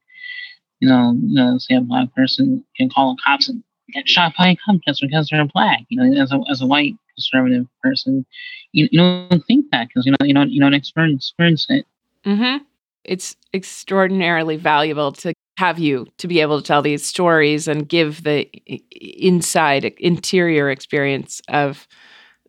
you 0.79 0.89
know, 0.89 1.13
you 1.13 1.35
know, 1.35 1.57
say 1.57 1.75
a 1.75 1.81
black 1.81 2.13
person 2.15 2.63
can 2.77 2.89
call 2.89 3.15
the 3.15 3.21
cops 3.25 3.49
and 3.49 3.63
get 3.93 4.07
shot 4.07 4.33
by 4.37 4.49
a 4.49 4.55
cop 4.55 4.77
just 4.87 5.01
because 5.01 5.29
they're 5.29 5.45
black. 5.45 5.81
You 5.89 5.97
know, 5.97 6.21
as 6.21 6.31
a 6.31 6.39
as 6.49 6.61
a 6.61 6.67
white 6.67 6.95
conservative 7.15 7.67
person, 7.83 8.25
you, 8.71 8.87
you 8.91 8.99
don't 8.99 9.45
think 9.45 9.65
that 9.71 9.87
because 9.87 10.05
you 10.05 10.11
know 10.11 10.25
you 10.25 10.33
don't 10.33 10.51
you 10.51 10.61
don't 10.61 10.73
experience 10.73 11.27
experience 11.29 11.65
it. 11.69 11.85
Mm-hmm. 12.25 12.63
It's 13.03 13.35
extraordinarily 13.53 14.57
valuable 14.57 15.11
to 15.13 15.33
have 15.57 15.79
you 15.79 16.07
to 16.17 16.27
be 16.27 16.39
able 16.39 16.59
to 16.61 16.65
tell 16.65 16.81
these 16.81 17.05
stories 17.05 17.67
and 17.67 17.87
give 17.87 18.23
the 18.23 18.49
inside 18.91 19.85
interior 19.85 20.69
experience 20.69 21.41
of 21.49 21.87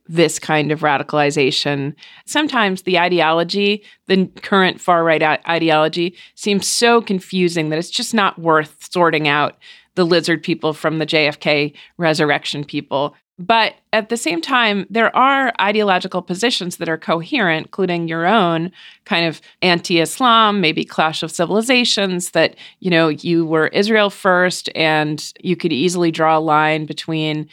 this 0.06 0.38
kind 0.38 0.72
of 0.72 0.80
radicalization. 0.80 1.94
Sometimes 2.26 2.82
the 2.82 2.98
ideology, 2.98 3.84
the 4.08 4.26
current 4.42 4.80
far 4.80 5.04
right 5.04 5.22
ideology, 5.48 6.16
seems 6.34 6.66
so 6.66 7.00
confusing 7.00 7.68
that 7.68 7.78
it's 7.78 7.90
just 7.90 8.12
not 8.12 8.38
worth 8.38 8.88
sorting 8.90 9.28
out 9.28 9.58
the 9.94 10.04
lizard 10.04 10.42
people 10.42 10.72
from 10.72 10.98
the 10.98 11.06
JFK 11.06 11.74
resurrection 11.98 12.64
people. 12.64 13.14
But 13.38 13.74
at 13.92 14.08
the 14.08 14.16
same 14.16 14.40
time, 14.40 14.86
there 14.90 15.14
are 15.16 15.52
ideological 15.60 16.22
positions 16.22 16.76
that 16.76 16.88
are 16.88 16.98
coherent, 16.98 17.66
including 17.66 18.06
your 18.06 18.26
own 18.26 18.70
kind 19.04 19.26
of 19.26 19.40
anti 19.62 20.00
Islam, 20.00 20.60
maybe 20.60 20.84
clash 20.84 21.22
of 21.22 21.32
civilizations, 21.32 22.32
that, 22.32 22.56
you 22.80 22.90
know, 22.90 23.08
you 23.08 23.46
were 23.46 23.68
Israel 23.68 24.10
first 24.10 24.68
and 24.74 25.32
you 25.40 25.56
could 25.56 25.72
easily 25.72 26.10
draw 26.10 26.38
a 26.38 26.40
line 26.40 26.84
between 26.84 27.48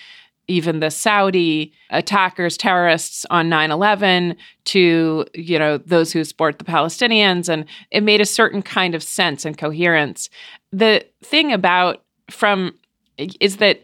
even 0.50 0.80
the 0.80 0.90
Saudi 0.90 1.72
attackers, 1.92 2.58
terrorists 2.58 3.26
on 3.30 3.48
9 3.48 3.72
11 3.72 4.36
to, 4.66 5.26
you 5.34 5.60
know, 5.60 5.78
those 5.78 6.12
who 6.12 6.24
support 6.24 6.58
the 6.58 6.66
Palestinians. 6.66 7.48
And 7.48 7.66
it 7.92 8.02
made 8.02 8.20
a 8.20 8.26
certain 8.26 8.62
kind 8.62 8.96
of 8.96 9.04
sense 9.04 9.46
and 9.46 9.58
coherence. 9.58 10.30
The 10.72 11.06
thing 11.24 11.54
about 11.54 12.04
from 12.30 12.74
is 13.18 13.58
that 13.58 13.82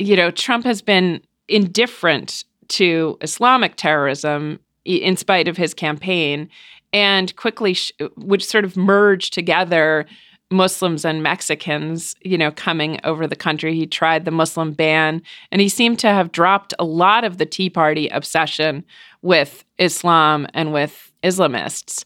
you 0.00 0.16
know 0.16 0.30
Trump 0.30 0.64
has 0.64 0.82
been 0.82 1.20
indifferent 1.48 2.44
to 2.68 3.18
Islamic 3.20 3.76
terrorism 3.76 4.58
in 4.84 5.16
spite 5.16 5.48
of 5.48 5.56
his 5.56 5.74
campaign 5.74 6.48
and 6.92 7.34
quickly 7.36 7.74
sh- 7.74 7.92
would 8.16 8.42
sort 8.42 8.64
of 8.64 8.76
merge 8.76 9.30
together 9.30 10.06
Muslims 10.52 11.04
and 11.04 11.22
Mexicans, 11.22 12.16
you 12.22 12.36
know, 12.36 12.50
coming 12.50 12.98
over 13.04 13.26
the 13.26 13.36
country. 13.36 13.74
He 13.74 13.86
tried 13.86 14.24
the 14.24 14.32
Muslim 14.32 14.72
ban 14.72 15.22
and 15.52 15.60
he 15.60 15.68
seemed 15.68 16.00
to 16.00 16.08
have 16.08 16.32
dropped 16.32 16.74
a 16.78 16.84
lot 16.84 17.22
of 17.22 17.38
the 17.38 17.46
Tea 17.46 17.70
Party 17.70 18.08
obsession 18.08 18.84
with 19.22 19.64
Islam 19.78 20.48
and 20.54 20.72
with 20.72 21.12
Islamists. 21.22 22.04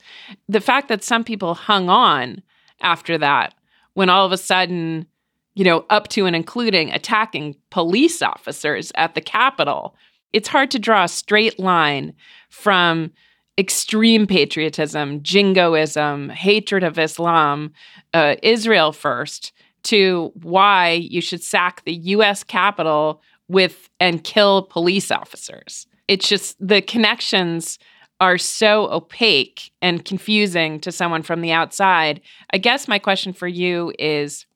The 0.49 0.61
fact 0.61 0.89
that 0.89 1.05
some 1.05 1.25
people 1.25 1.55
hung 1.55 1.89
on 1.89 2.43
after 2.81 3.17
that 3.19 3.55
when 3.95 4.11
all 4.11 4.27
of 4.27 4.33
a 4.33 4.37
sudden 4.37 5.07
you 5.55 5.65
know, 5.65 5.85
up 5.91 6.09
to 6.09 6.27
and 6.27 6.35
including 6.35 6.91
attacking 6.91 7.57
police 7.71 8.23
officers 8.23 8.91
at 8.97 9.15
the 9.15 9.21
Capitol. 9.21 9.97
It's 10.33 10.49
hard 10.49 10.71
to 10.73 10.79
draw 10.79 11.05
a 11.05 11.09
straight 11.09 11.59
line 11.59 12.13
from 12.51 13.13
extreme 13.57 14.27
patriotism, 14.27 15.23
jingoism, 15.23 16.29
hatred 16.31 16.83
of 16.83 16.99
Islam, 16.99 17.73
uh, 18.13 18.35
Israel 18.43 18.93
first, 18.93 19.53
to 19.85 20.33
why 20.43 20.91
you 20.91 21.21
should 21.21 21.43
sack 21.43 21.85
the 21.85 21.95
US 21.95 22.43
Capitol 22.43 23.23
with 23.49 23.89
and 24.01 24.25
kill 24.25 24.63
police 24.63 25.11
officers. 25.11 25.87
It's 26.09 26.29
just 26.29 26.57
the 26.59 26.83
connections 26.83 27.79
are 28.21 28.39
so 28.39 28.91
opaque 28.91 29.71
and 29.83 30.05
confusing 30.05 30.81
to 30.81 30.91
someone 30.91 31.23
from 31.23 31.41
the 31.41 31.53
outside. 31.53 32.21
I 32.51 32.59
guess 32.59 32.89
my 32.89 32.99
question 32.99 33.33
for 33.33 33.49
you 33.49 33.93
is 33.99 34.47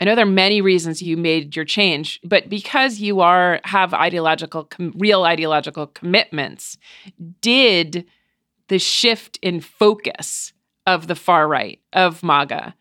I 0.00 0.06
know 0.06 0.14
there 0.14 0.24
are 0.24 0.30
many 0.30 0.62
reasons 0.62 1.02
you 1.02 1.16
made 1.16 1.54
your 1.54 1.66
change, 1.66 2.20
but 2.24 2.48
because 2.48 3.00
you 3.00 3.20
are 3.20 3.60
have 3.64 3.92
ideological 3.92 4.64
com- 4.64 4.94
real 4.96 5.24
ideological 5.24 5.88
commitments, 5.88 6.78
did 7.42 8.06
the 8.68 8.78
shift 8.78 9.38
in 9.42 9.60
focus 9.60 10.54
of 10.86 11.06
the 11.06 11.14
far 11.14 11.46
right 11.46 11.80
of 11.92 12.22
MAGA 12.22 12.74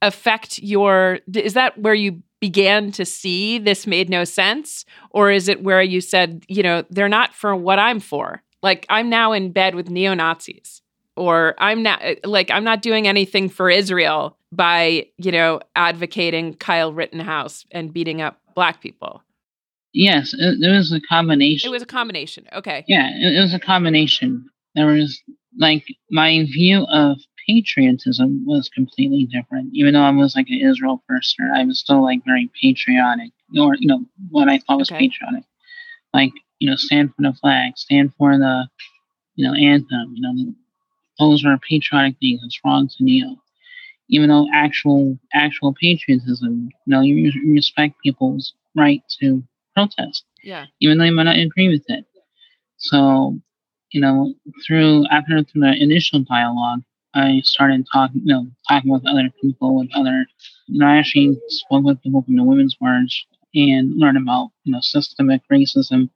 affect 0.00 0.60
your 0.60 1.18
is 1.34 1.54
that 1.54 1.76
where 1.78 1.94
you 1.94 2.22
began 2.40 2.92
to 2.92 3.04
see 3.04 3.58
this 3.58 3.86
made 3.86 4.08
no 4.08 4.24
sense 4.24 4.84
or 5.10 5.30
is 5.30 5.48
it 5.48 5.62
where 5.62 5.82
you 5.82 6.00
said, 6.00 6.44
you 6.48 6.62
know, 6.62 6.84
they're 6.88 7.08
not 7.08 7.34
for 7.34 7.54
what 7.54 7.78
I'm 7.78 8.00
for? 8.00 8.42
Like 8.62 8.86
I'm 8.88 9.10
now 9.10 9.32
in 9.32 9.50
bed 9.50 9.74
with 9.74 9.90
neo-Nazis 9.90 10.82
or 11.16 11.54
I'm 11.58 11.82
not 11.82 11.98
eh, 12.02 12.14
like 12.24 12.50
I'm 12.50 12.64
not 12.64 12.80
doing 12.80 13.06
anything 13.06 13.48
for 13.48 13.68
Israel 13.68 14.37
by, 14.52 15.06
you 15.18 15.32
know, 15.32 15.60
advocating 15.76 16.54
Kyle 16.54 16.92
Rittenhouse 16.92 17.66
and 17.70 17.92
beating 17.92 18.20
up 18.20 18.40
black 18.54 18.80
people. 18.80 19.22
Yes, 19.92 20.34
it, 20.34 20.62
it 20.62 20.70
was 20.70 20.92
a 20.92 21.00
combination. 21.00 21.68
It 21.68 21.72
was 21.72 21.82
a 21.82 21.86
combination. 21.86 22.46
Okay. 22.52 22.84
Yeah, 22.86 23.10
it, 23.10 23.36
it 23.36 23.40
was 23.40 23.54
a 23.54 23.58
combination. 23.58 24.48
There 24.74 24.86
was 24.86 25.20
like 25.58 25.84
my 26.10 26.44
view 26.44 26.84
of 26.84 27.18
patriotism 27.46 28.44
was 28.46 28.68
completely 28.68 29.24
different. 29.24 29.70
Even 29.72 29.94
though 29.94 30.02
I 30.02 30.10
was 30.10 30.36
like 30.36 30.48
an 30.50 30.60
Israel 30.60 31.02
person, 31.08 31.50
I 31.54 31.64
was 31.64 31.78
still 31.80 32.02
like 32.02 32.20
very 32.24 32.50
patriotic, 32.60 33.32
or 33.58 33.74
you 33.76 33.88
know 33.88 34.04
what 34.30 34.48
I 34.48 34.58
thought 34.58 34.78
was 34.78 34.90
okay. 34.90 35.08
patriotic. 35.08 35.44
Like 36.12 36.32
you 36.58 36.68
know, 36.68 36.76
stand 36.76 37.14
for 37.14 37.22
the 37.22 37.32
flag, 37.40 37.76
stand 37.76 38.12
for 38.18 38.36
the 38.36 38.68
you 39.36 39.46
know 39.46 39.54
anthem. 39.54 40.14
You 40.14 40.20
know, 40.20 40.54
those 41.18 41.44
are 41.44 41.58
patriotic 41.58 42.16
things. 42.20 42.40
It's 42.44 42.60
wrong 42.64 42.88
to 42.88 43.04
kneel 43.04 43.36
even 44.08 44.28
though 44.28 44.46
actual 44.52 45.18
actual 45.34 45.74
patriotism, 45.80 46.70
you 46.86 46.90
know, 46.90 47.00
you 47.00 47.32
respect 47.52 47.94
people's 48.02 48.54
right 48.76 49.02
to 49.20 49.42
protest. 49.74 50.24
Yeah. 50.42 50.66
Even 50.80 50.98
though 50.98 51.04
you 51.04 51.12
might 51.12 51.24
not 51.24 51.38
agree 51.38 51.68
with 51.68 51.84
it. 51.88 52.04
So, 52.78 53.38
you 53.90 54.00
know, 54.00 54.34
through 54.66 55.06
after 55.10 55.42
through 55.42 55.62
the 55.62 55.74
initial 55.78 56.20
dialogue, 56.20 56.82
I 57.14 57.40
started 57.44 57.86
talking, 57.92 58.22
you 58.24 58.34
know, 58.34 58.46
talking 58.68 58.90
with 58.90 59.06
other 59.06 59.30
people, 59.40 59.78
with 59.78 59.88
other, 59.94 60.26
you 60.66 60.78
know, 60.78 60.86
I 60.86 60.96
actually 60.96 61.38
spoke 61.48 61.84
with 61.84 62.02
people 62.02 62.22
from 62.22 62.36
the 62.36 62.44
Women's 62.44 62.76
March 62.80 63.26
and 63.54 63.96
learned 63.96 64.18
about, 64.18 64.50
you 64.64 64.72
know, 64.72 64.80
systemic 64.80 65.42
racism. 65.50 66.10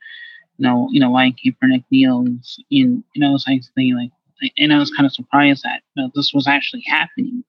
You 0.59 0.69
know, 0.69 0.89
you 0.93 1.01
know, 1.01 1.11
why 1.11 1.33
Kaepernick 1.33 1.85
kneels 1.91 2.63
in, 2.71 3.03
you 3.15 3.21
know, 3.21 3.31
I 3.31 3.33
was 3.33 3.45
like 3.49 3.63
thinking 3.75 3.97
like, 3.97 4.11
and 4.59 4.73
I 4.73 4.79
was 4.79 4.91
kind 4.91 5.07
of 5.07 5.13
surprised 5.13 5.63
that 5.65 5.83
you 5.95 6.03
know, 6.03 6.11
this 6.15 6.33
was 6.35 6.47
actually 6.47 6.85
happening 6.87 7.45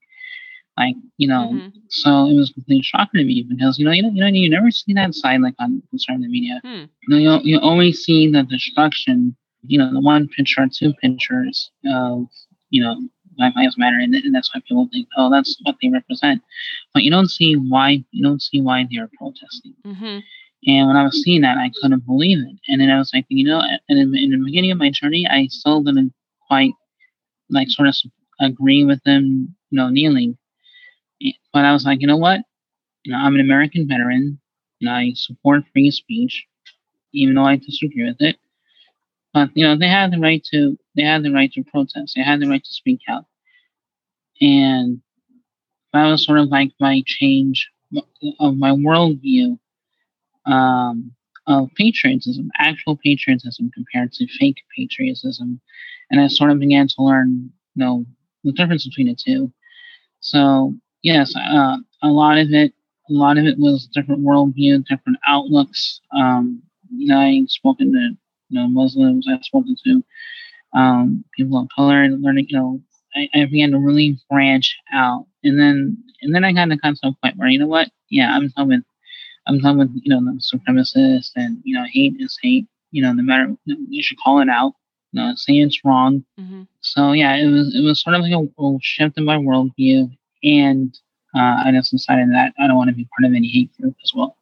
like, 0.77 0.95
you 1.17 1.27
know, 1.27 1.51
mm-hmm. 1.53 1.69
so 1.89 2.27
it 2.27 2.35
was 2.35 2.51
completely 2.51 2.83
shocking 2.83 3.19
to 3.19 3.25
me 3.25 3.45
because, 3.47 3.77
you 3.77 3.85
know, 3.85 3.91
you 3.91 4.01
know, 4.01 4.09
you 4.09 4.21
know, 4.21 4.27
you 4.27 4.49
never 4.49 4.71
see 4.71 4.93
that 4.93 5.13
side 5.13 5.41
like 5.41 5.53
on 5.59 5.83
conservative 5.89 6.31
media. 6.31 6.59
Hmm. 6.63 6.85
You 7.07 7.09
know, 7.09 7.17
you, 7.17 7.39
you 7.43 7.59
always 7.59 7.99
see 8.03 8.29
the 8.31 8.43
destruction, 8.43 9.35
you 9.61 9.77
know, 9.77 9.93
the 9.93 10.01
one 10.01 10.27
picture 10.29 10.63
or 10.63 10.67
two 10.67 10.93
pictures 10.93 11.69
of, 11.85 12.27
you 12.69 12.81
know, 12.81 12.97
Black 13.35 13.53
Lives 13.55 13.77
Matter, 13.77 13.97
and, 13.97 14.13
and 14.13 14.33
that's 14.33 14.53
why 14.53 14.61
people 14.67 14.87
think, 14.91 15.07
oh, 15.17 15.31
that's 15.31 15.57
what 15.63 15.75
they 15.81 15.89
represent. 15.89 16.41
But 16.93 17.03
you 17.03 17.11
don't 17.11 17.29
see 17.29 17.55
why, 17.55 18.03
you 18.11 18.23
don't 18.23 18.41
see 18.41 18.61
why 18.61 18.85
they're 18.91 19.09
protesting. 19.17 19.73
Mm-hmm. 19.85 20.19
And 20.65 20.87
when 20.87 20.95
I 20.95 21.03
was 21.03 21.21
seeing 21.23 21.41
that, 21.41 21.57
I 21.57 21.71
couldn't 21.81 22.05
believe 22.05 22.39
it. 22.39 22.59
And 22.67 22.79
then 22.79 22.89
I 22.89 22.97
was 22.97 23.11
like, 23.13 23.25
you 23.29 23.45
know, 23.45 23.61
and 23.89 23.99
in, 23.99 24.15
in 24.15 24.29
the 24.31 24.45
beginning 24.45 24.71
of 24.71 24.77
my 24.77 24.91
journey, 24.91 25.27
I 25.29 25.47
still 25.47 25.81
didn't 25.81 26.13
quite 26.47 26.71
like 27.49 27.69
sort 27.69 27.89
of 27.89 27.95
agree 28.39 28.85
with 28.85 29.03
them, 29.03 29.55
you 29.69 29.77
know, 29.77 29.89
kneeling. 29.89 30.37
But 31.53 31.65
I 31.65 31.73
was 31.73 31.85
like, 31.85 32.01
you 32.01 32.07
know 32.07 32.17
what? 32.17 32.41
You 33.03 33.11
know, 33.11 33.19
I'm 33.19 33.35
an 33.35 33.41
American 33.41 33.87
veteran, 33.87 34.39
and 34.81 34.89
I 34.89 35.11
support 35.15 35.63
free 35.73 35.91
speech, 35.91 36.45
even 37.13 37.35
though 37.35 37.45
I 37.45 37.57
disagree 37.57 38.05
with 38.05 38.21
it. 38.21 38.37
But 39.33 39.49
you 39.55 39.65
know, 39.65 39.77
they 39.77 39.87
had 39.87 40.11
the 40.11 40.19
right 40.19 40.43
to 40.51 40.77
they 40.95 41.03
had 41.03 41.23
the 41.23 41.31
right 41.31 41.51
to 41.53 41.63
protest. 41.63 42.13
They 42.15 42.23
had 42.23 42.39
the 42.39 42.49
right 42.49 42.63
to 42.63 42.73
speak 42.73 43.01
out, 43.09 43.25
and 44.39 45.01
that 45.91 46.09
was 46.09 46.25
sort 46.25 46.39
of 46.39 46.49
like 46.49 46.71
my 46.79 47.03
change 47.05 47.69
of 48.39 48.57
my 48.57 48.71
worldview 48.71 49.57
um, 50.45 51.13
of 51.47 51.69
patriotism, 51.75 52.51
actual 52.57 52.97
patriotism 52.97 53.71
compared 53.73 54.11
to 54.13 54.27
fake 54.27 54.61
patriotism, 54.75 55.59
and 56.09 56.21
I 56.21 56.27
sort 56.27 56.51
of 56.51 56.59
began 56.59 56.87
to 56.87 56.95
learn, 57.03 57.51
you 57.75 57.83
know, 57.83 58.05
the 58.43 58.51
difference 58.51 58.87
between 58.87 59.07
the 59.07 59.15
two. 59.15 59.51
So 60.19 60.75
yes, 61.03 61.33
uh, 61.35 61.77
a 62.01 62.07
lot 62.07 62.37
of 62.37 62.47
it, 62.51 62.73
a 63.09 63.13
lot 63.13 63.37
of 63.37 63.45
it 63.45 63.59
was 63.59 63.87
different 63.93 64.23
worldview, 64.23 64.85
different 64.85 65.19
outlooks. 65.27 66.01
Um, 66.15 66.63
you 66.89 67.07
know, 67.07 67.19
I've 67.19 67.49
spoken 67.49 67.91
to 67.91 68.17
you 68.49 68.59
know 68.59 68.67
Muslims, 68.67 69.27
I've 69.29 69.43
spoken 69.43 69.75
to 69.85 70.03
um, 70.73 71.23
people 71.35 71.59
of 71.59 71.67
color, 71.75 72.01
and 72.01 72.21
learning. 72.23 72.47
You 72.49 72.57
know, 72.57 72.81
I, 73.15 73.29
I 73.35 73.45
began 73.45 73.71
to 73.71 73.79
really 73.79 74.17
branch 74.29 74.75
out, 74.91 75.27
and 75.43 75.59
then 75.59 75.97
and 76.21 76.33
then 76.33 76.43
I 76.43 76.53
kind 76.53 76.73
of 76.73 76.81
got 76.81 76.95
to 76.95 77.09
a 77.09 77.15
point 77.21 77.37
where 77.37 77.49
you 77.49 77.59
know 77.59 77.67
what, 77.67 77.89
yeah, 78.09 78.35
I'm 78.35 78.47
done 78.49 78.69
with, 78.69 78.83
I'm 79.47 79.77
with 79.77 79.89
you 80.01 80.09
know 80.09 80.21
the 80.23 80.41
supremacists, 80.41 81.31
and 81.35 81.59
you 81.63 81.75
know, 81.75 81.85
hate 81.91 82.15
is 82.19 82.37
hate. 82.41 82.67
You 82.91 83.01
know, 83.01 83.13
no 83.13 83.23
matter 83.23 83.55
you 83.65 84.03
should 84.03 84.19
call 84.23 84.39
it 84.39 84.49
out. 84.49 84.73
you 85.11 85.21
know 85.21 85.33
say 85.35 85.53
it's 85.53 85.83
wrong. 85.83 86.23
Mm-hmm. 86.39 86.63
So 86.81 87.11
yeah, 87.11 87.35
it 87.35 87.47
was 87.47 87.75
it 87.75 87.83
was 87.83 88.01
sort 88.01 88.15
of 88.15 88.21
like 88.21 88.33
a, 88.33 88.61
a 88.61 88.77
shift 88.81 89.17
in 89.17 89.25
my 89.25 89.37
worldview, 89.37 90.15
and 90.43 90.97
uh, 91.35 91.63
I 91.65 91.71
side 91.71 91.89
decided 91.89 92.29
that 92.29 92.53
I 92.59 92.67
don't 92.67 92.77
want 92.77 92.89
to 92.89 92.95
be 92.95 93.07
part 93.17 93.29
of 93.29 93.35
any 93.35 93.47
hate 93.47 93.71
group 93.79 93.95
as 94.03 94.11
well. 94.13 94.37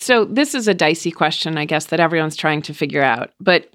So 0.00 0.24
this 0.24 0.54
is 0.54 0.68
a 0.68 0.74
dicey 0.74 1.10
question, 1.10 1.56
I 1.56 1.64
guess, 1.64 1.86
that 1.86 2.00
everyone's 2.00 2.36
trying 2.36 2.62
to 2.62 2.74
figure 2.74 3.02
out. 3.02 3.30
But 3.40 3.70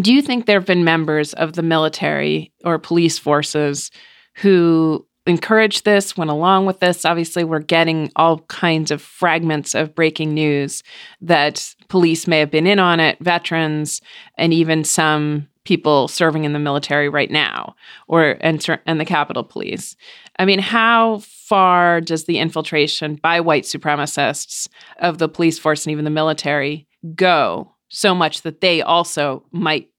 do 0.00 0.12
you 0.12 0.22
think 0.22 0.46
there 0.46 0.58
have 0.58 0.66
been 0.66 0.84
members 0.84 1.34
of 1.34 1.52
the 1.52 1.62
military 1.62 2.52
or 2.64 2.78
police 2.78 3.18
forces 3.18 3.90
who 4.36 5.06
encouraged 5.26 5.84
this, 5.84 6.16
went 6.16 6.30
along 6.30 6.66
with 6.66 6.80
this? 6.80 7.04
Obviously, 7.04 7.44
we're 7.44 7.60
getting 7.60 8.10
all 8.16 8.40
kinds 8.48 8.90
of 8.90 9.02
fragments 9.02 9.74
of 9.74 9.94
breaking 9.94 10.34
news 10.34 10.82
that 11.20 11.74
police 11.88 12.26
may 12.26 12.40
have 12.40 12.50
been 12.50 12.66
in 12.66 12.78
on 12.78 12.98
it, 12.98 13.18
veterans, 13.20 14.00
and 14.36 14.52
even 14.52 14.82
some 14.82 15.48
people 15.68 16.08
serving 16.08 16.44
in 16.44 16.54
the 16.54 16.58
military 16.58 17.10
right 17.10 17.30
now 17.30 17.76
or 18.08 18.38
and, 18.40 18.66
and 18.86 18.98
the 18.98 19.04
Capitol 19.04 19.44
Police. 19.44 19.96
I 20.38 20.46
mean, 20.46 20.60
how 20.60 21.18
far 21.18 22.00
does 22.00 22.24
the 22.24 22.38
infiltration 22.38 23.16
by 23.16 23.38
white 23.40 23.64
supremacists 23.64 24.66
of 24.98 25.18
the 25.18 25.28
police 25.28 25.58
force 25.58 25.84
and 25.84 25.92
even 25.92 26.06
the 26.06 26.10
military 26.10 26.86
go 27.14 27.70
so 27.90 28.14
much 28.14 28.42
that 28.42 28.62
they 28.62 28.80
also 28.80 29.44
might 29.52 29.90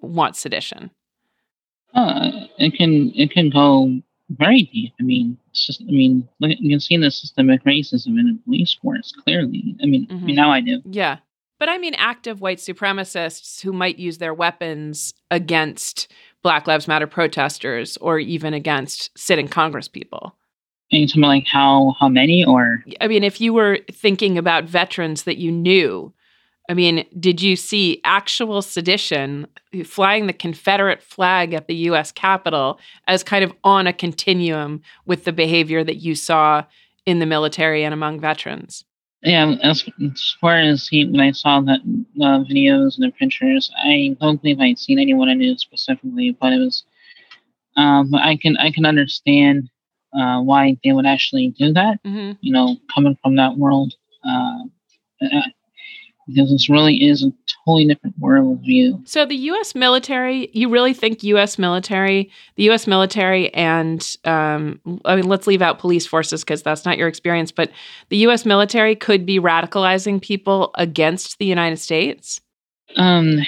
want 0.00 0.34
sedition? 0.34 0.90
Uh, 1.94 2.30
it 2.58 2.74
can 2.74 3.12
it 3.14 3.30
can 3.30 3.48
go 3.48 4.02
very 4.30 4.62
deep. 4.72 4.92
I 4.98 5.04
mean, 5.04 5.38
just, 5.52 5.82
I 5.82 5.92
mean, 5.92 6.28
you 6.40 6.70
can 6.70 6.80
see 6.80 6.96
the 6.96 7.10
systemic 7.10 7.62
racism 7.64 8.18
in 8.18 8.26
the 8.26 8.38
police 8.44 8.76
force 8.82 9.12
clearly. 9.22 9.76
I 9.80 9.86
mean, 9.86 10.06
mm-hmm. 10.06 10.16
I 10.16 10.16
mean, 10.16 10.26
mm-hmm. 10.26 10.34
now 10.34 10.50
I 10.50 10.60
do. 10.62 10.82
Yeah, 10.84 11.18
but 11.62 11.68
I 11.68 11.78
mean 11.78 11.94
active 11.94 12.40
white 12.40 12.58
supremacists 12.58 13.62
who 13.62 13.72
might 13.72 13.96
use 13.96 14.18
their 14.18 14.34
weapons 14.34 15.14
against 15.30 16.10
Black 16.42 16.66
Lives 16.66 16.88
Matter 16.88 17.06
protesters 17.06 17.96
or 17.98 18.18
even 18.18 18.52
against 18.52 19.16
sitting 19.16 19.46
Congress 19.46 19.86
people. 19.86 20.34
And 20.90 21.08
you 21.14 21.22
like 21.22 21.46
how 21.46 21.94
how 22.00 22.08
many 22.08 22.44
or 22.44 22.82
I 23.00 23.06
mean, 23.06 23.22
if 23.22 23.40
you 23.40 23.52
were 23.52 23.78
thinking 23.92 24.38
about 24.38 24.64
veterans 24.64 25.22
that 25.22 25.36
you 25.36 25.52
knew, 25.52 26.12
I 26.68 26.74
mean, 26.74 27.06
did 27.20 27.40
you 27.40 27.54
see 27.54 28.00
actual 28.02 28.60
sedition 28.60 29.46
flying 29.84 30.26
the 30.26 30.32
Confederate 30.32 31.00
flag 31.00 31.54
at 31.54 31.68
the 31.68 31.76
US 31.76 32.10
Capitol 32.10 32.80
as 33.06 33.22
kind 33.22 33.44
of 33.44 33.52
on 33.62 33.86
a 33.86 33.92
continuum 33.92 34.82
with 35.06 35.22
the 35.22 35.32
behavior 35.32 35.84
that 35.84 35.98
you 35.98 36.16
saw 36.16 36.64
in 37.06 37.20
the 37.20 37.26
military 37.26 37.84
and 37.84 37.94
among 37.94 38.18
veterans? 38.18 38.84
Yeah, 39.22 39.54
as, 39.62 39.84
as 40.02 40.36
far 40.40 40.58
as 40.58 40.88
he, 40.88 41.06
when 41.06 41.20
I 41.20 41.30
saw 41.30 41.60
that 41.60 41.80
uh, 42.20 42.42
videos 42.44 42.96
and 42.98 43.04
the 43.04 43.12
pictures, 43.12 43.70
I 43.76 44.16
don't 44.20 44.42
believe 44.42 44.60
I'd 44.60 44.78
seen 44.78 44.98
anyone 44.98 45.28
I 45.28 45.34
knew 45.34 45.56
specifically, 45.56 46.36
but 46.40 46.52
it 46.52 46.58
was. 46.58 46.84
Um, 47.76 48.14
I 48.14 48.36
can 48.36 48.58
I 48.58 48.70
can 48.70 48.84
understand 48.84 49.70
uh, 50.12 50.42
why 50.42 50.76
they 50.84 50.92
would 50.92 51.06
actually 51.06 51.54
do 51.58 51.72
that. 51.72 52.02
Mm-hmm. 52.04 52.32
You 52.40 52.52
know, 52.52 52.76
coming 52.94 53.16
from 53.22 53.36
that 53.36 53.56
world. 53.56 53.94
Uh, 54.28 54.64
because 56.26 56.50
this 56.50 56.68
really 56.68 56.96
is 56.96 57.24
a 57.24 57.32
totally 57.64 57.86
different 57.86 58.18
worldview. 58.20 59.06
So 59.08 59.24
the 59.26 59.36
U.S. 59.36 59.74
military, 59.74 60.50
you 60.52 60.68
really 60.68 60.94
think 60.94 61.22
U.S. 61.22 61.58
military, 61.58 62.30
the 62.56 62.64
U.S. 62.64 62.86
military, 62.86 63.52
and 63.54 64.16
um, 64.24 64.80
I 65.04 65.16
mean, 65.16 65.28
let's 65.28 65.46
leave 65.46 65.62
out 65.62 65.78
police 65.78 66.06
forces 66.06 66.42
because 66.44 66.62
that's 66.62 66.84
not 66.84 66.98
your 66.98 67.08
experience, 67.08 67.52
but 67.52 67.70
the 68.08 68.18
U.S. 68.18 68.44
military 68.44 68.94
could 68.94 69.26
be 69.26 69.40
radicalizing 69.40 70.20
people 70.20 70.70
against 70.76 71.38
the 71.38 71.46
United 71.46 71.78
States. 71.78 72.40
Um, 72.96 73.40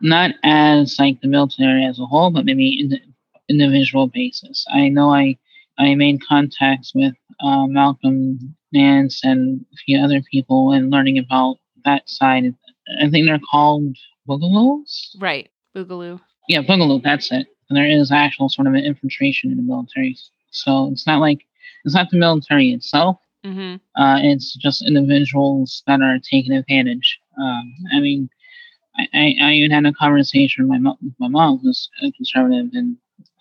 not 0.00 0.32
as 0.42 0.96
like 0.98 1.20
the 1.20 1.28
military 1.28 1.84
as 1.84 1.98
a 1.98 2.06
whole, 2.06 2.30
but 2.30 2.44
maybe 2.44 2.80
in 2.80 2.88
the 2.90 3.00
individual 3.48 4.06
basis. 4.06 4.64
I 4.72 4.88
know 4.88 5.12
I 5.12 5.36
I 5.78 5.94
made 5.94 6.20
contacts 6.26 6.92
with 6.94 7.14
uh, 7.42 7.66
Malcolm 7.66 8.54
Nance 8.72 9.20
and 9.24 9.64
a 9.72 9.76
few 9.76 9.98
other 9.98 10.22
people 10.30 10.72
and 10.72 10.90
learning 10.90 11.18
about 11.18 11.56
that 11.84 12.08
side. 12.08 12.54
I 13.00 13.08
think 13.08 13.26
they're 13.26 13.40
called 13.50 13.96
boogaloos. 14.28 15.16
Right, 15.18 15.50
boogaloo. 15.76 16.20
Yeah, 16.48 16.62
boogaloo. 16.62 17.02
That's 17.02 17.30
it. 17.32 17.46
And 17.68 17.76
there 17.76 17.88
is 17.88 18.10
actual 18.10 18.48
sort 18.48 18.66
of 18.66 18.74
an 18.74 18.84
infiltration 18.84 19.50
in 19.50 19.56
the 19.56 19.62
military. 19.62 20.16
So 20.50 20.88
it's 20.92 21.06
not 21.06 21.20
like 21.20 21.46
it's 21.84 21.94
not 21.94 22.10
the 22.10 22.18
military 22.18 22.72
itself. 22.72 23.18
Mm-hmm. 23.44 23.76
Uh, 24.00 24.18
it's 24.22 24.54
just 24.56 24.86
individuals 24.86 25.82
that 25.86 26.02
are 26.02 26.18
taking 26.18 26.52
advantage. 26.52 27.18
Um, 27.40 27.72
I 27.94 28.00
mean, 28.00 28.28
I, 28.98 29.06
I, 29.14 29.34
I, 29.42 29.52
even 29.52 29.70
had 29.70 29.86
a 29.86 29.92
conversation 29.92 30.64
with 30.64 30.70
my 30.70 30.78
mom, 30.78 31.14
my 31.18 31.28
mom 31.28 31.58
who's 31.62 31.88
a 32.02 32.12
conservative 32.12 32.70
and 32.74 32.96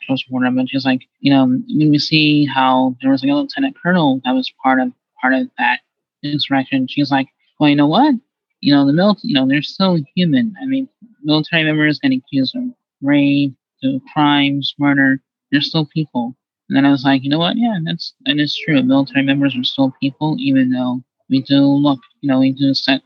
close 0.05 0.23
supporter, 0.23 0.49
but 0.51 0.69
she's 0.69 0.85
like, 0.85 1.01
you 1.19 1.31
know, 1.31 1.45
when 1.45 1.89
we 1.89 1.99
see 1.99 2.45
how 2.45 2.95
there 3.01 3.11
was 3.11 3.23
like 3.23 3.31
a 3.31 3.35
lieutenant 3.35 3.75
colonel 3.81 4.21
that 4.23 4.31
was 4.31 4.51
part 4.63 4.79
of 4.79 4.91
part 5.21 5.33
of 5.33 5.49
that 5.57 5.79
insurrection, 6.23 6.87
she's 6.87 7.11
like, 7.11 7.27
well, 7.59 7.69
you 7.69 7.75
know 7.75 7.87
what? 7.87 8.15
You 8.61 8.73
know, 8.73 8.85
the 8.85 8.93
military, 8.93 9.29
you 9.29 9.35
know, 9.35 9.47
they're 9.47 9.61
still 9.61 9.97
human. 10.15 10.53
I 10.61 10.65
mean, 10.65 10.87
military 11.23 11.63
members 11.63 11.99
get 11.99 12.11
accused 12.11 12.55
of 12.55 12.63
rape, 13.01 13.55
crimes, 14.13 14.73
murder. 14.77 15.21
They're 15.51 15.61
still 15.61 15.85
people. 15.85 16.35
And 16.67 16.77
then 16.77 16.85
I 16.85 16.91
was 16.91 17.03
like, 17.03 17.23
you 17.23 17.29
know 17.29 17.39
what? 17.39 17.57
Yeah, 17.57 17.79
that's 17.83 18.13
that 18.25 18.37
is 18.37 18.55
true. 18.55 18.81
Military 18.83 19.23
members 19.23 19.55
are 19.55 19.63
still 19.63 19.93
people, 19.99 20.35
even 20.39 20.69
though 20.71 21.01
we 21.29 21.41
do 21.41 21.61
look, 21.61 21.99
you 22.21 22.29
know, 22.29 22.39
we 22.39 22.51
do 22.51 22.73
set 22.73 23.01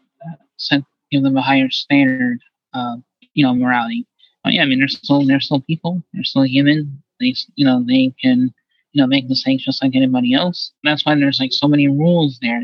set 0.58 0.84
give 1.12 1.24
them 1.24 1.38
a 1.38 1.42
higher 1.42 1.70
standard 1.70 2.40
of, 2.74 3.04
you 3.34 3.46
know, 3.46 3.54
morality. 3.54 4.06
But 4.44 4.54
yeah, 4.54 4.64
I 4.64 4.66
mean, 4.66 4.80
they're 4.80 4.88
still 4.88 5.26
they're 5.26 5.40
still 5.40 5.62
people. 5.62 6.04
They're 6.14 6.24
still 6.24 6.44
human. 6.44 7.02
They, 7.20 7.36
you 7.56 7.66
know, 7.66 7.86
they 7.88 8.14
can, 8.22 8.54
you 8.92 9.02
know, 9.02 9.08
make 9.08 9.30
mistakes 9.30 9.64
just 9.64 9.82
like 9.82 9.96
anybody 9.96 10.34
else. 10.34 10.74
That's 10.84 11.06
why 11.06 11.16
there's 11.16 11.40
like 11.40 11.54
so 11.54 11.68
many 11.68 11.88
rules 11.88 12.40
there 12.42 12.64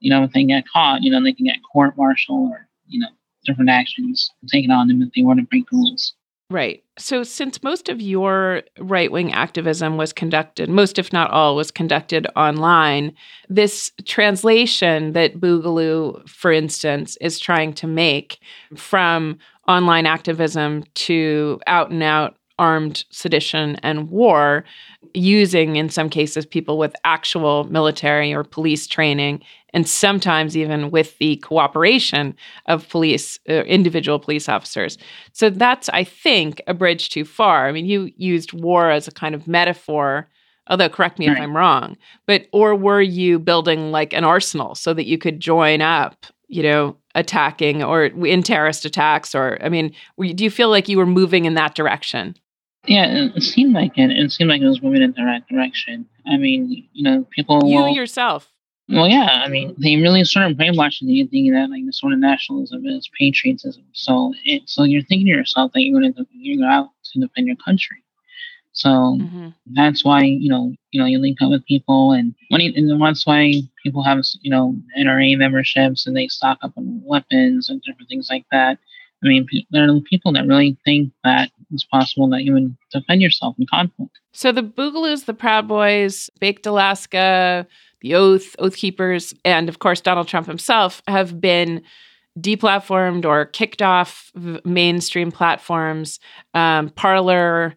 you 0.00 0.10
know, 0.10 0.24
if 0.24 0.32
they 0.32 0.44
get 0.44 0.68
caught, 0.68 1.02
you 1.02 1.10
know, 1.10 1.22
they 1.22 1.32
can 1.32 1.46
get 1.46 1.58
court 1.72 1.96
martial 1.96 2.50
or, 2.52 2.68
you 2.86 3.00
know, 3.00 3.08
different 3.44 3.70
actions 3.70 4.30
taken 4.48 4.70
on 4.70 4.88
them 4.88 5.02
if 5.02 5.10
they 5.14 5.22
want 5.22 5.38
to 5.38 5.46
break 5.46 5.70
rules. 5.72 6.14
Right. 6.48 6.84
So, 6.96 7.24
since 7.24 7.62
most 7.64 7.88
of 7.88 8.00
your 8.00 8.62
right 8.78 9.10
wing 9.10 9.32
activism 9.32 9.96
was 9.96 10.12
conducted, 10.12 10.68
most 10.68 10.96
if 10.96 11.12
not 11.12 11.32
all, 11.32 11.56
was 11.56 11.72
conducted 11.72 12.28
online, 12.36 13.14
this 13.48 13.90
translation 14.04 15.12
that 15.12 15.40
Boogaloo, 15.40 16.28
for 16.28 16.52
instance, 16.52 17.16
is 17.20 17.40
trying 17.40 17.72
to 17.74 17.88
make 17.88 18.38
from 18.76 19.38
online 19.66 20.06
activism 20.06 20.84
to 20.94 21.58
out 21.66 21.90
and 21.90 22.02
out 22.02 22.36
armed 22.58 23.04
sedition 23.10 23.76
and 23.82 24.08
war, 24.08 24.64
using 25.14 25.76
in 25.76 25.88
some 25.88 26.08
cases 26.08 26.46
people 26.46 26.78
with 26.78 26.94
actual 27.04 27.64
military 27.64 28.32
or 28.32 28.44
police 28.44 28.86
training, 28.86 29.42
and 29.76 29.86
sometimes 29.86 30.56
even 30.56 30.90
with 30.90 31.18
the 31.18 31.36
cooperation 31.36 32.34
of 32.64 32.88
police, 32.88 33.38
uh, 33.46 33.62
individual 33.64 34.18
police 34.18 34.48
officers. 34.48 34.96
So 35.32 35.50
that's, 35.50 35.90
I 35.90 36.02
think, 36.02 36.62
a 36.66 36.72
bridge 36.72 37.10
too 37.10 37.26
far. 37.26 37.68
I 37.68 37.72
mean, 37.72 37.84
you 37.84 38.10
used 38.16 38.54
war 38.54 38.90
as 38.90 39.06
a 39.06 39.12
kind 39.12 39.34
of 39.34 39.46
metaphor. 39.46 40.30
Although, 40.68 40.88
correct 40.88 41.18
me 41.18 41.28
right. 41.28 41.36
if 41.36 41.42
I'm 41.42 41.54
wrong, 41.54 41.96
but 42.26 42.46
or 42.52 42.74
were 42.74 43.02
you 43.02 43.38
building 43.38 43.92
like 43.92 44.12
an 44.14 44.24
arsenal 44.24 44.74
so 44.74 44.94
that 44.94 45.06
you 45.06 45.18
could 45.18 45.38
join 45.38 45.80
up 45.82 46.26
you 46.48 46.62
know, 46.62 46.96
attacking 47.16 47.82
or 47.82 48.04
in 48.04 48.42
terrorist 48.42 48.84
attacks? 48.84 49.34
Or, 49.34 49.58
I 49.60 49.68
mean, 49.68 49.92
do 50.18 50.44
you 50.44 50.50
feel 50.50 50.68
like 50.68 50.88
you 50.88 50.96
were 50.96 51.06
moving 51.06 51.44
in 51.44 51.54
that 51.54 51.74
direction? 51.74 52.36
Yeah, 52.86 53.30
it 53.34 53.42
seemed 53.42 53.74
like 53.74 53.98
it. 53.98 54.10
It 54.10 54.30
seemed 54.30 54.48
like 54.48 54.62
it 54.62 54.68
was 54.68 54.80
moving 54.80 55.02
in 55.02 55.12
the 55.16 55.24
right 55.24 55.46
direction. 55.48 56.06
I 56.24 56.36
mean, 56.36 56.86
you 56.92 57.02
know, 57.02 57.26
people. 57.34 57.68
You 57.68 57.80
will, 57.80 57.88
yourself. 57.88 58.48
Well, 58.88 59.08
yeah. 59.08 59.42
I 59.44 59.48
mean, 59.48 59.74
they 59.78 59.96
really 59.96 60.22
sort 60.24 60.46
of 60.46 60.56
brainwashed 60.56 60.98
you 61.00 61.26
thinking 61.26 61.52
that 61.54 61.70
like 61.70 61.84
the 61.84 61.92
sort 61.92 62.12
of 62.12 62.20
nationalism 62.20 62.86
is 62.86 63.10
patriotism. 63.18 63.82
So, 63.92 64.32
it, 64.44 64.62
so 64.66 64.84
you're 64.84 65.02
thinking 65.02 65.26
to 65.26 65.32
yourself 65.32 65.72
that 65.72 65.80
you're 65.80 66.00
going 66.00 66.14
to 66.14 66.26
you're 66.32 66.58
going 66.58 66.70
out 66.70 66.90
to 67.12 67.20
defend 67.20 67.48
your 67.48 67.56
country. 67.56 68.02
So 68.72 68.88
mm-hmm. 68.88 69.48
that's 69.72 70.04
why 70.04 70.22
you 70.22 70.50
know 70.50 70.72
you 70.90 71.00
know 71.00 71.06
you 71.06 71.18
link 71.18 71.40
up 71.40 71.50
with 71.50 71.64
people, 71.64 72.12
and 72.12 72.34
when 72.50 72.60
you, 72.60 72.72
and 72.76 73.02
that's 73.02 73.26
why 73.26 73.54
people 73.82 74.04
have 74.04 74.22
you 74.42 74.50
know 74.50 74.76
NRA 74.98 75.36
memberships 75.36 76.06
and 76.06 76.14
they 76.14 76.28
stock 76.28 76.58
up 76.62 76.72
on 76.76 77.00
weapons 77.02 77.70
and 77.70 77.82
different 77.82 78.08
things 78.08 78.28
like 78.30 78.44
that. 78.52 78.78
I 79.26 79.28
mean, 79.28 79.46
there 79.70 79.90
are 79.90 80.00
people 80.00 80.32
that 80.32 80.46
really 80.46 80.76
think 80.84 81.12
that 81.24 81.50
it's 81.72 81.84
possible 81.84 82.28
that 82.30 82.44
you 82.44 82.52
would 82.52 82.76
defend 82.92 83.22
yourself 83.22 83.56
in 83.58 83.66
conflict. 83.66 84.18
So 84.32 84.52
the 84.52 84.62
Boogaloos, 84.62 85.24
the 85.24 85.34
Proud 85.34 85.66
Boys, 85.66 86.30
Baked 86.40 86.66
Alaska, 86.66 87.66
the 88.00 88.14
Oath, 88.14 88.54
Oath 88.58 88.76
Keepers, 88.76 89.34
and 89.44 89.68
of 89.68 89.78
course 89.78 90.00
Donald 90.00 90.28
Trump 90.28 90.46
himself 90.46 91.02
have 91.08 91.40
been 91.40 91.82
deplatformed 92.38 93.24
or 93.24 93.46
kicked 93.46 93.82
off 93.82 94.30
mainstream 94.64 95.32
platforms. 95.32 96.20
Um, 96.54 96.90
Parler, 96.90 97.74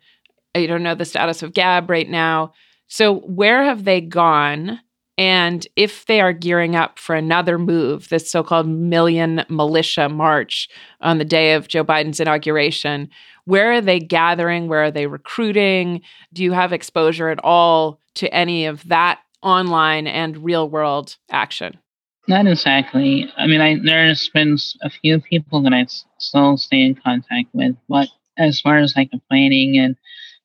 I 0.53 0.65
don't 0.65 0.83
know 0.83 0.95
the 0.95 1.05
status 1.05 1.41
of 1.41 1.53
Gab 1.53 1.89
right 1.89 2.09
now. 2.09 2.53
So 2.87 3.19
where 3.19 3.63
have 3.63 3.85
they 3.85 4.01
gone? 4.01 4.79
And 5.19 5.67
if 5.75 6.05
they 6.05 6.21
are 6.21 6.31
gearing 6.31 6.77
up 6.77 6.97
for 6.97 7.13
another 7.13 7.59
move, 7.59 8.07
this 8.07 8.31
so 8.31 8.41
called 8.41 8.69
million 8.69 9.43
militia 9.49 10.07
march 10.07 10.69
on 11.01 11.17
the 11.17 11.25
day 11.25 11.55
of 11.55 11.67
Joe 11.67 11.83
Biden's 11.83 12.21
inauguration, 12.21 13.09
where 13.43 13.73
are 13.73 13.81
they 13.81 13.99
gathering? 13.99 14.69
Where 14.69 14.83
are 14.83 14.91
they 14.91 15.07
recruiting? 15.07 16.03
Do 16.31 16.41
you 16.41 16.53
have 16.53 16.71
exposure 16.71 17.27
at 17.27 17.43
all 17.43 17.99
to 18.15 18.33
any 18.33 18.65
of 18.65 18.87
that 18.87 19.19
online 19.43 20.07
and 20.07 20.37
real 20.37 20.69
world 20.69 21.17
action? 21.29 21.77
Not 22.29 22.47
exactly. 22.47 23.29
I 23.35 23.45
mean, 23.45 23.59
I, 23.59 23.77
there's 23.83 24.29
been 24.29 24.57
a 24.83 24.89
few 24.89 25.19
people 25.19 25.61
that 25.63 25.73
I 25.73 25.85
still 26.17 26.55
stay 26.55 26.79
in 26.79 26.95
contact 26.95 27.49
with, 27.51 27.75
but 27.89 28.07
as 28.37 28.61
far 28.61 28.77
as 28.77 28.93
like 28.95 29.11
the 29.11 29.19
planning 29.29 29.77
and 29.77 29.97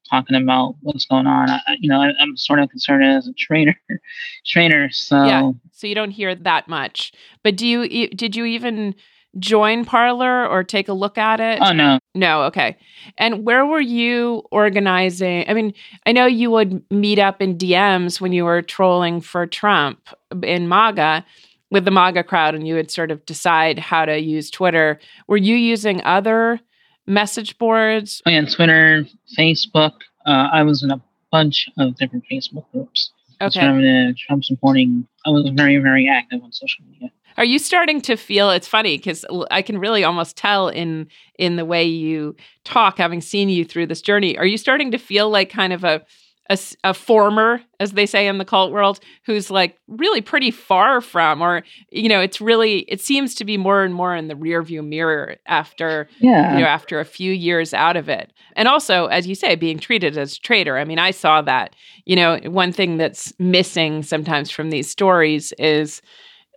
talking 0.08 0.36
about 0.36 0.76
what's 0.80 1.04
going 1.04 1.26
on. 1.26 1.50
I, 1.50 1.60
you 1.78 1.88
know, 1.88 2.00
I, 2.00 2.08
am 2.20 2.36
sort 2.36 2.58
of 2.60 2.70
concerned 2.70 3.04
as 3.04 3.26
a 3.26 3.32
trainer, 3.32 3.76
trainer. 4.46 4.90
So 4.90 5.24
yeah, 5.24 5.50
so 5.72 5.86
you 5.86 5.94
don't 5.94 6.10
hear 6.10 6.34
that 6.34 6.68
much. 6.68 7.12
But 7.42 7.56
do 7.56 7.66
you? 7.66 8.08
Did 8.08 8.36
you 8.36 8.44
even 8.44 8.94
join 9.38 9.84
Parler 9.84 10.46
or 10.46 10.62
take 10.62 10.88
a 10.88 10.92
look 10.92 11.18
at 11.18 11.40
it? 11.40 11.60
Oh 11.62 11.72
no, 11.72 11.98
no. 12.14 12.42
Okay. 12.44 12.76
And 13.18 13.44
where 13.44 13.66
were 13.66 13.80
you 13.80 14.42
organizing? 14.50 15.44
I 15.48 15.54
mean, 15.54 15.74
I 16.06 16.12
know 16.12 16.26
you 16.26 16.50
would 16.50 16.82
meet 16.90 17.18
up 17.18 17.42
in 17.42 17.58
DMs 17.58 18.20
when 18.20 18.32
you 18.32 18.44
were 18.44 18.62
trolling 18.62 19.20
for 19.20 19.46
Trump 19.46 20.08
in 20.42 20.68
MAGA 20.68 21.24
with 21.70 21.84
the 21.84 21.90
MAGA 21.90 22.24
crowd, 22.24 22.54
and 22.54 22.68
you 22.68 22.74
would 22.74 22.90
sort 22.90 23.10
of 23.10 23.24
decide 23.26 23.78
how 23.78 24.04
to 24.04 24.18
use 24.18 24.50
Twitter. 24.50 25.00
Were 25.26 25.36
you 25.36 25.56
using 25.56 26.02
other 26.04 26.60
message 27.06 27.58
boards? 27.58 28.22
Oh, 28.26 28.30
yeah, 28.30 28.44
Twitter, 28.44 29.06
Facebook. 29.38 29.92
Uh, 30.26 30.48
I 30.52 30.62
was 30.62 30.82
in 30.82 30.90
a 30.90 31.02
bunch 31.30 31.68
of 31.78 31.96
different 31.96 32.24
Facebook 32.30 32.64
groups. 32.72 33.10
Okay. 33.40 33.60
Conservative, 33.60 34.16
Trump 34.16 34.44
supporting. 34.44 35.06
I 35.26 35.30
was 35.30 35.50
very, 35.54 35.78
very 35.78 36.08
active 36.08 36.42
on 36.42 36.52
social 36.52 36.84
media. 36.88 37.10
Are 37.36 37.44
you 37.44 37.58
starting 37.58 38.00
to 38.02 38.16
feel 38.16 38.50
it's 38.50 38.68
funny 38.68 38.96
because 38.96 39.24
I 39.50 39.60
can 39.62 39.78
really 39.78 40.04
almost 40.04 40.36
tell 40.36 40.68
in 40.68 41.08
in 41.36 41.56
the 41.56 41.64
way 41.64 41.82
you 41.84 42.36
talk, 42.62 42.98
having 42.98 43.20
seen 43.20 43.48
you 43.48 43.64
through 43.64 43.86
this 43.86 44.00
journey. 44.00 44.38
Are 44.38 44.46
you 44.46 44.56
starting 44.56 44.92
to 44.92 44.98
feel 44.98 45.30
like 45.30 45.50
kind 45.50 45.72
of 45.72 45.82
a 45.82 46.02
a, 46.50 46.58
a, 46.84 46.92
former, 46.92 47.62
as 47.80 47.92
they 47.92 48.04
say 48.04 48.26
in 48.26 48.38
the 48.38 48.44
cult 48.44 48.70
world, 48.70 49.00
who's 49.24 49.50
like 49.50 49.78
really 49.88 50.20
pretty 50.20 50.50
far 50.50 51.00
from, 51.00 51.40
or 51.40 51.62
you 51.90 52.08
know, 52.08 52.20
it's 52.20 52.40
really 52.40 52.80
it 52.80 53.00
seems 53.00 53.34
to 53.36 53.44
be 53.44 53.56
more 53.56 53.82
and 53.82 53.94
more 53.94 54.14
in 54.14 54.28
the 54.28 54.34
rearview 54.34 54.86
mirror 54.86 55.36
after 55.46 56.08
yeah. 56.18 56.54
you 56.54 56.60
know 56.60 56.66
after 56.66 57.00
a 57.00 57.04
few 57.04 57.32
years 57.32 57.72
out 57.72 57.96
of 57.96 58.08
it, 58.08 58.32
and 58.56 58.68
also 58.68 59.06
as 59.06 59.26
you 59.26 59.34
say, 59.34 59.54
being 59.54 59.78
treated 59.78 60.18
as 60.18 60.36
a 60.36 60.40
traitor. 60.40 60.76
I 60.76 60.84
mean, 60.84 60.98
I 60.98 61.12
saw 61.12 61.40
that. 61.42 61.74
You 62.04 62.16
know, 62.16 62.38
one 62.44 62.72
thing 62.72 62.98
that's 62.98 63.32
missing 63.38 64.02
sometimes 64.02 64.50
from 64.50 64.70
these 64.70 64.90
stories 64.90 65.52
is 65.58 66.02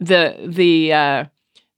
the 0.02 0.36
the 0.46 0.94
uh, 0.94 1.26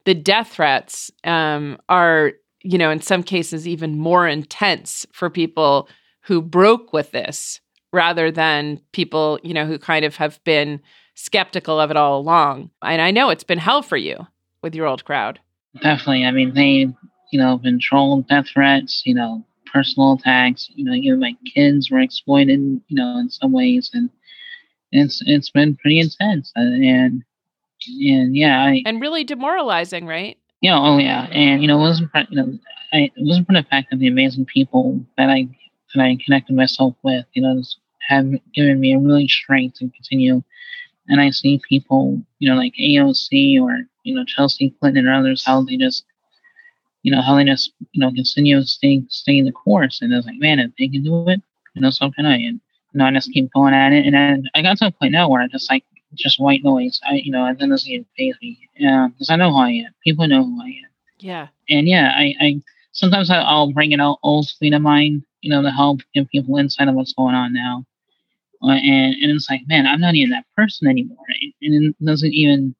the 0.05 0.15
death 0.15 0.53
threats 0.53 1.11
um, 1.23 1.77
are 1.89 2.33
you 2.63 2.77
know 2.77 2.89
in 2.89 3.01
some 3.01 3.21
cases 3.21 3.67
even 3.67 3.97
more 3.97 4.27
intense 4.27 5.05
for 5.11 5.29
people 5.29 5.87
who 6.21 6.41
broke 6.41 6.91
with 6.93 7.11
this 7.11 7.61
rather 7.91 8.31
than 8.31 8.81
people, 8.91 9.39
you 9.43 9.53
know, 9.53 9.65
who 9.65 9.79
kind 9.79 10.05
of 10.05 10.15
have 10.17 10.43
been 10.43 10.81
skeptical 11.15 11.79
of 11.79 11.91
it 11.91 11.97
all 11.97 12.19
along. 12.19 12.69
And 12.81 13.01
I 13.01 13.11
know 13.11 13.29
it's 13.29 13.43
been 13.43 13.57
hell 13.57 13.81
for 13.81 13.97
you 13.97 14.27
with 14.61 14.75
your 14.75 14.87
old 14.87 15.05
crowd. 15.05 15.39
Definitely. 15.81 16.25
I 16.25 16.31
mean, 16.31 16.53
they, 16.53 16.87
you 17.31 17.39
know, 17.39 17.57
been 17.57 17.79
trolled, 17.79 18.27
death 18.27 18.47
threats, 18.53 19.03
you 19.05 19.13
know, 19.13 19.45
personal 19.71 20.13
attacks. 20.13 20.69
You 20.73 20.85
know, 20.85 20.93
even 20.93 21.19
my 21.19 21.35
kids 21.53 21.91
were 21.91 21.99
exploited, 21.99 22.59
you 22.59 22.95
know, 22.95 23.17
in 23.19 23.29
some 23.29 23.51
ways, 23.51 23.91
and 23.93 24.09
it's 24.91 25.21
it's 25.25 25.49
been 25.49 25.75
pretty 25.75 25.99
intense. 25.99 26.51
Uh, 26.55 26.61
and 26.61 27.23
and 27.87 28.35
yeah, 28.35 28.63
I, 28.63 28.83
and 28.85 29.01
really 29.01 29.23
demoralizing, 29.23 30.05
right? 30.05 30.37
Yeah. 30.61 30.75
You 30.75 30.81
know, 30.81 30.87
oh 30.87 30.97
yeah. 30.97 31.27
And 31.31 31.61
you 31.61 31.67
know, 31.67 31.77
it 31.77 31.81
wasn't 31.81 32.11
you 32.29 32.37
know, 32.37 32.59
I 32.93 32.97
it 32.97 33.13
wasn't 33.17 33.47
for 33.47 33.53
the 33.53 33.63
fact 33.63 33.93
of 33.93 33.99
the 33.99 34.07
amazing 34.07 34.45
people 34.45 34.99
that 35.17 35.29
I 35.29 35.47
that 35.93 36.03
I 36.03 36.17
connected 36.23 36.55
myself 36.55 36.95
with, 37.03 37.25
you 37.33 37.41
know, 37.41 37.61
have 38.07 38.27
given 38.53 38.79
me 38.79 38.93
a 38.93 38.99
really 38.99 39.27
strength 39.27 39.79
to 39.79 39.89
continue. 39.89 40.41
And 41.07 41.19
I 41.19 41.31
see 41.31 41.61
people, 41.67 42.21
you 42.39 42.49
know, 42.49 42.55
like 42.55 42.73
AOC 42.79 43.61
or, 43.61 43.79
you 44.03 44.15
know, 44.15 44.25
Chelsea 44.25 44.75
Clinton 44.79 45.07
and 45.07 45.15
others, 45.15 45.43
how 45.45 45.63
they 45.63 45.77
just, 45.77 46.05
you 47.01 47.11
know, 47.11 47.21
how 47.21 47.35
they 47.35 47.45
just, 47.45 47.71
you 47.91 47.99
know, 47.99 48.11
continue 48.11 48.61
staying, 48.63 49.07
staying 49.09 49.45
the 49.45 49.51
course. 49.51 50.01
And 50.01 50.13
I 50.13 50.17
was 50.17 50.25
like, 50.25 50.39
man, 50.39 50.59
if 50.59 50.71
they 50.77 50.87
can 50.87 51.03
do 51.03 51.27
it, 51.29 51.41
you 51.73 51.81
know, 51.81 51.89
so 51.89 52.11
can 52.11 52.25
I. 52.25 52.35
And, 52.35 52.61
you 52.93 52.99
know, 52.99 53.05
I 53.05 53.11
just 53.11 53.31
keep 53.31 53.51
going 53.53 53.73
at 53.73 53.93
it. 53.93 54.05
And 54.05 54.13
then 54.13 54.43
I 54.53 54.61
got 54.61 54.77
to 54.77 54.87
a 54.87 54.91
point 54.91 55.13
now 55.13 55.29
where 55.29 55.41
I 55.41 55.47
just 55.47 55.69
like, 55.69 55.83
just 56.15 56.39
white 56.39 56.63
noise. 56.63 56.99
I, 57.07 57.15
you 57.15 57.31
know, 57.31 57.45
and 57.45 57.57
then 57.59 57.69
doesn't 57.69 57.89
even 57.89 58.05
faze 58.17 58.35
me. 58.41 58.57
Yeah, 58.77 59.07
because 59.11 59.29
I 59.29 59.35
know 59.35 59.51
who 59.51 59.59
I 59.59 59.69
am. 59.69 59.93
People 60.03 60.27
know 60.27 60.43
who 60.43 60.61
I 60.61 60.67
am. 60.67 60.89
Yeah. 61.19 61.47
And 61.69 61.87
yeah, 61.87 62.13
I, 62.15 62.33
I 62.39 62.61
sometimes 62.91 63.29
I, 63.29 63.41
will 63.53 63.73
bring 63.73 63.93
an 63.93 64.01
old 64.01 64.47
tweet 64.57 64.73
of 64.73 64.81
mine 64.81 65.23
you 65.41 65.49
know, 65.49 65.61
to 65.61 65.71
help 65.71 66.01
give 66.13 66.27
people 66.29 66.57
insight 66.57 66.87
on 66.87 66.95
what's 66.95 67.13
going 67.13 67.35
on 67.35 67.53
now. 67.53 67.85
Uh, 68.61 68.71
and 68.71 69.15
and 69.21 69.31
it's 69.31 69.49
like, 69.49 69.61
man, 69.67 69.87
I'm 69.87 70.01
not 70.01 70.15
even 70.15 70.31
that 70.31 70.45
person 70.55 70.87
anymore. 70.87 71.17
And 71.61 71.85
it 71.85 71.95
doesn't 72.03 72.33
even. 72.33 72.75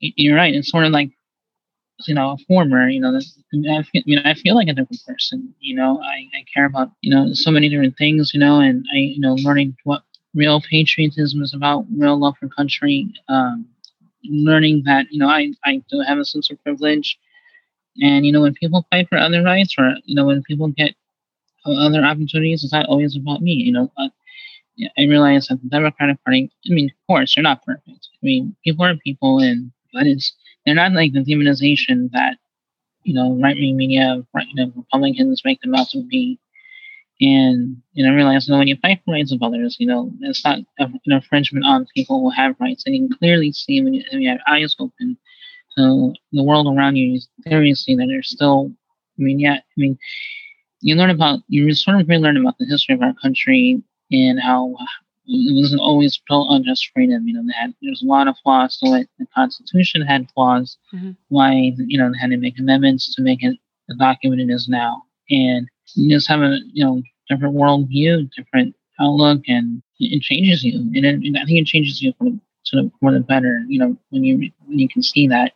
You're 0.00 0.36
right. 0.36 0.54
It's 0.54 0.70
sort 0.70 0.84
of 0.84 0.92
like, 0.92 1.10
you 2.06 2.14
know, 2.14 2.30
a 2.30 2.36
former. 2.46 2.88
You 2.88 3.00
know, 3.00 3.16
I 3.16 3.82
feel, 3.82 4.02
you 4.06 4.14
know, 4.14 4.22
I 4.24 4.34
feel 4.34 4.54
like 4.54 4.68
a 4.68 4.72
different 4.72 5.02
person. 5.04 5.52
You 5.58 5.74
know, 5.74 6.00
I, 6.00 6.28
I 6.32 6.44
care 6.54 6.66
about 6.66 6.92
you 7.00 7.12
know 7.12 7.32
so 7.32 7.50
many 7.50 7.68
different 7.68 7.96
things. 7.98 8.32
You 8.32 8.38
know, 8.38 8.60
and 8.60 8.84
I 8.94 8.98
you 8.98 9.20
know 9.20 9.34
learning 9.34 9.76
what 9.82 10.02
real 10.34 10.60
patriotism 10.60 11.42
is 11.42 11.52
about, 11.54 11.86
real 11.96 12.18
love 12.18 12.36
for 12.38 12.48
country. 12.48 13.12
Um, 13.28 13.66
learning 14.24 14.82
that 14.84 15.06
you 15.10 15.18
know 15.18 15.28
I 15.28 15.50
I 15.64 15.82
do 15.90 16.04
have 16.06 16.18
a 16.18 16.24
sense 16.24 16.50
of 16.52 16.62
privilege, 16.62 17.18
and 18.00 18.26
you 18.26 18.32
know 18.32 18.42
when 18.42 18.54
people 18.54 18.86
fight 18.90 19.08
for 19.08 19.18
other 19.18 19.42
rights, 19.42 19.74
or 19.78 19.94
you 20.04 20.14
know 20.14 20.26
when 20.26 20.42
people 20.42 20.68
get 20.68 20.94
other 21.66 22.04
opportunities. 22.04 22.64
It's 22.64 22.72
not 22.72 22.86
always 22.86 23.16
about 23.16 23.42
me. 23.42 23.52
You 23.52 23.72
know, 23.72 23.92
uh, 23.96 24.08
I 24.98 25.02
realize 25.02 25.48
that 25.48 25.62
the 25.62 25.68
Democratic 25.68 26.22
Party. 26.24 26.50
I 26.66 26.74
mean, 26.74 26.86
of 26.90 27.06
course, 27.06 27.34
they're 27.34 27.42
not 27.42 27.64
perfect. 27.64 28.08
I 28.14 28.22
mean, 28.22 28.56
people 28.64 28.84
are 28.84 28.96
people, 28.96 29.38
and 29.38 29.72
but 29.92 30.06
it's 30.06 30.32
they're 30.64 30.74
not 30.74 30.92
like 30.92 31.12
the 31.12 31.24
demonization 31.24 32.10
that 32.12 32.36
you 33.04 33.14
know 33.14 33.38
right 33.42 33.56
wing 33.56 33.76
media, 33.76 34.24
right, 34.34 34.46
you 34.48 34.56
know, 34.56 34.72
Republicans 34.76 35.42
make 35.44 35.60
them 35.60 35.74
out 35.74 35.88
to 35.90 36.02
be. 36.02 36.38
And 37.20 37.82
you 37.94 38.04
know, 38.04 38.12
I 38.12 38.14
realize 38.14 38.46
you 38.46 38.52
know, 38.52 38.58
when 38.58 38.68
you 38.68 38.76
fight 38.80 39.00
for 39.04 39.12
rights 39.12 39.32
of 39.32 39.42
others, 39.42 39.76
you 39.80 39.86
know, 39.86 40.12
it's 40.20 40.44
not 40.44 40.60
an 40.78 41.00
infringement 41.06 41.66
on 41.66 41.86
people 41.94 42.20
who 42.20 42.30
have 42.30 42.54
rights. 42.60 42.84
And 42.86 42.94
you 42.94 43.08
can 43.08 43.18
clearly 43.18 43.52
see 43.52 43.82
when 43.82 43.94
you, 43.94 44.04
when 44.12 44.22
you 44.22 44.28
have 44.28 44.38
eyes 44.46 44.76
open 44.78 45.16
the 46.32 46.42
world 46.42 46.66
around 46.66 46.96
you, 46.96 47.12
you 47.14 47.20
clearly 47.46 47.74
see 47.74 47.94
that 47.96 48.06
there's 48.08 48.30
still. 48.30 48.72
I 49.18 49.22
mean, 49.22 49.40
yeah, 49.40 49.54
I 49.56 49.76
mean, 49.76 49.98
you 50.80 50.94
learn 50.94 51.10
about 51.10 51.40
you 51.48 51.72
sort 51.74 52.00
of 52.00 52.08
relearn 52.08 52.36
about 52.36 52.58
the 52.58 52.66
history 52.66 52.94
of 52.94 53.02
our 53.02 53.14
country 53.20 53.82
and 54.10 54.40
how 54.40 54.76
it 55.26 55.54
wasn't 55.54 55.80
always 55.80 56.20
built 56.28 56.48
on 56.50 56.64
just 56.64 56.90
freedom. 56.94 57.26
You 57.26 57.34
know, 57.34 57.42
they 57.46 57.52
had 57.52 57.74
there's 57.82 58.02
a 58.02 58.06
lot 58.06 58.28
of 58.28 58.36
flaws 58.42 58.78
to 58.78 58.94
it. 58.94 59.08
The 59.18 59.26
Constitution 59.34 60.02
had 60.02 60.30
flaws. 60.34 60.78
Mm-hmm. 60.94 61.12
Why 61.28 61.72
you 61.76 61.98
know 61.98 62.10
they 62.10 62.18
had 62.18 62.30
to 62.30 62.36
make 62.36 62.58
amendments 62.58 63.14
to 63.14 63.22
make 63.22 63.42
it 63.42 63.58
the 63.88 63.94
document 63.96 64.40
it 64.40 64.52
is 64.52 64.68
now, 64.68 65.02
and 65.30 65.68
you 65.94 66.14
just 66.14 66.28
have 66.28 66.40
a 66.40 66.58
you 66.72 66.84
know 66.84 67.02
different 67.28 67.56
worldview, 67.56 68.30
different 68.36 68.74
outlook, 69.00 69.42
and 69.48 69.82
it 69.98 70.22
changes 70.22 70.64
you. 70.64 70.78
And, 70.78 71.04
it, 71.04 71.14
and 71.14 71.36
I 71.36 71.44
think 71.44 71.60
it 71.60 71.66
changes 71.66 72.00
you 72.00 72.12
for 72.18 72.24
the, 72.24 72.40
the, 72.72 72.90
for 73.00 73.12
the 73.12 73.20
better. 73.20 73.64
You 73.68 73.80
know, 73.80 73.96
when 74.10 74.24
you 74.24 74.50
when 74.66 74.78
you 74.78 74.88
can 74.88 75.02
see 75.02 75.28
that 75.28 75.52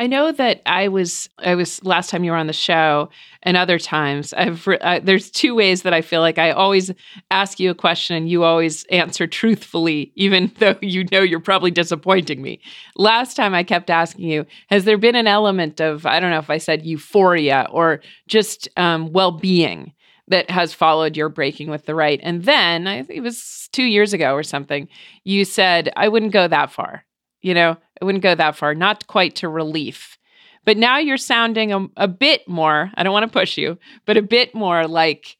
I 0.00 0.06
know 0.06 0.30
that 0.30 0.62
I 0.64 0.86
was 0.86 1.28
I 1.40 1.56
was 1.56 1.84
last 1.84 2.08
time 2.08 2.22
you 2.22 2.30
were 2.30 2.36
on 2.36 2.46
the 2.46 2.52
show 2.52 3.10
and 3.42 3.56
other 3.56 3.80
times 3.80 4.32
I've 4.32 4.66
uh, 4.68 5.00
there's 5.02 5.28
two 5.28 5.56
ways 5.56 5.82
that 5.82 5.92
I 5.92 6.02
feel 6.02 6.20
like 6.20 6.38
I 6.38 6.52
always 6.52 6.92
ask 7.32 7.58
you 7.58 7.70
a 7.70 7.74
question 7.74 8.14
and 8.14 8.30
you 8.30 8.44
always 8.44 8.84
answer 8.84 9.26
truthfully 9.26 10.12
even 10.14 10.52
though 10.60 10.76
you 10.80 11.04
know 11.10 11.22
you're 11.22 11.40
probably 11.40 11.72
disappointing 11.72 12.40
me. 12.40 12.60
Last 12.94 13.34
time 13.34 13.54
I 13.54 13.64
kept 13.64 13.90
asking 13.90 14.28
you 14.28 14.46
has 14.70 14.84
there 14.84 14.98
been 14.98 15.16
an 15.16 15.26
element 15.26 15.80
of 15.80 16.06
I 16.06 16.20
don't 16.20 16.30
know 16.30 16.38
if 16.38 16.50
I 16.50 16.58
said 16.58 16.86
euphoria 16.86 17.66
or 17.72 18.00
just 18.28 18.68
um, 18.76 19.12
well-being 19.12 19.92
that 20.28 20.48
has 20.48 20.72
followed 20.72 21.16
your 21.16 21.28
breaking 21.28 21.70
with 21.70 21.86
the 21.86 21.94
right 21.96 22.20
and 22.22 22.44
then 22.44 22.86
I 22.86 23.04
it 23.08 23.20
was 23.20 23.68
2 23.72 23.82
years 23.82 24.12
ago 24.12 24.32
or 24.34 24.44
something 24.44 24.86
you 25.24 25.44
said 25.44 25.92
I 25.96 26.06
wouldn't 26.06 26.32
go 26.32 26.46
that 26.46 26.70
far. 26.70 27.04
You 27.40 27.54
know, 27.54 27.76
I 28.00 28.04
wouldn't 28.04 28.22
go 28.22 28.34
that 28.34 28.56
far, 28.56 28.74
not 28.74 29.06
quite 29.06 29.36
to 29.36 29.48
relief. 29.48 30.18
But 30.64 30.76
now 30.76 30.98
you're 30.98 31.16
sounding 31.16 31.72
a, 31.72 31.86
a 31.96 32.08
bit 32.08 32.46
more, 32.46 32.90
I 32.94 33.02
don't 33.02 33.12
want 33.12 33.24
to 33.24 33.38
push 33.38 33.56
you, 33.56 33.78
but 34.04 34.16
a 34.16 34.22
bit 34.22 34.54
more 34.54 34.86
like 34.86 35.36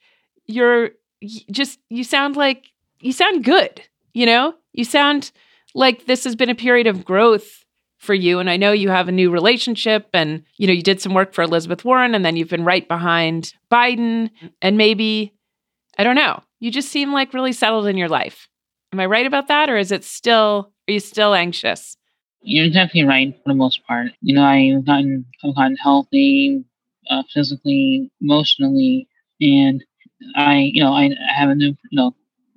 you're 0.46 0.90
just, 1.51 1.78
you 1.90 2.05
sound 2.05 2.36
like, 2.36 2.66
you 3.01 3.12
sound 3.12 3.44
good, 3.44 3.82
you 4.14 4.24
know? 4.26 4.55
You 4.72 4.84
sound 4.84 5.32
like 5.74 6.07
this 6.07 6.24
has 6.24 6.34
been 6.34 6.51
a 6.51 6.55
period 6.55 6.86
of 6.86 7.05
growth 7.05 7.64
for 7.99 8.14
you. 8.14 8.38
And 8.38 8.49
I 8.49 8.57
know 8.57 8.72
you 8.72 8.88
have 8.90 9.09
a 9.09 9.12
new 9.12 9.30
relationship 9.30 10.09
and, 10.14 10.44
you 10.57 10.66
know, 10.66 10.72
you 10.72 10.82
did 10.82 11.01
some 11.01 11.14
work 11.14 11.34
for 11.34 11.42
Elizabeth 11.42 11.84
Warren 11.84 12.14
and 12.14 12.24
then 12.24 12.36
you've 12.36 12.49
been 12.49 12.64
right 12.64 12.86
behind 12.86 13.53
Biden. 13.70 14.30
And 14.62 14.78
maybe, 14.78 15.34
I 15.99 16.05
don't 16.05 16.16
know, 16.16 16.42
you 16.61 16.70
just 16.70 16.88
seem 16.90 17.12
like 17.12 17.34
really 17.34 17.53
settled 17.53 17.86
in 17.86 17.96
your 17.96 18.09
life. 18.09 18.49
Am 18.92 19.01
I 19.01 19.07
right 19.07 19.26
about 19.26 19.49
that? 19.49 19.68
Or 19.68 19.76
is 19.76 19.92
it 19.92 20.05
still 20.05 20.72
Are 20.89 20.93
you 20.93 21.01
still 21.01 21.34
anxious? 21.34 21.99
You're 22.41 22.70
definitely 22.70 23.05
right 23.05 23.36
for 23.36 23.53
the 23.53 23.55
most 23.55 23.86
part. 23.86 24.12
You 24.22 24.34
know, 24.34 24.45
I've 24.45 24.86
gotten, 24.86 25.26
I've 25.45 25.55
gotten 25.55 25.76
healthy, 25.76 26.64
uh, 27.11 27.22
physically, 27.32 28.11
emotionally, 28.22 29.07
and 29.39 29.84
I, 30.34 30.70
you 30.72 30.82
know, 30.82 30.95
I 30.95 31.11
have 31.36 31.51
a 31.51 31.55
new, 31.55 31.76
you 31.91 31.97
know, 31.97 32.14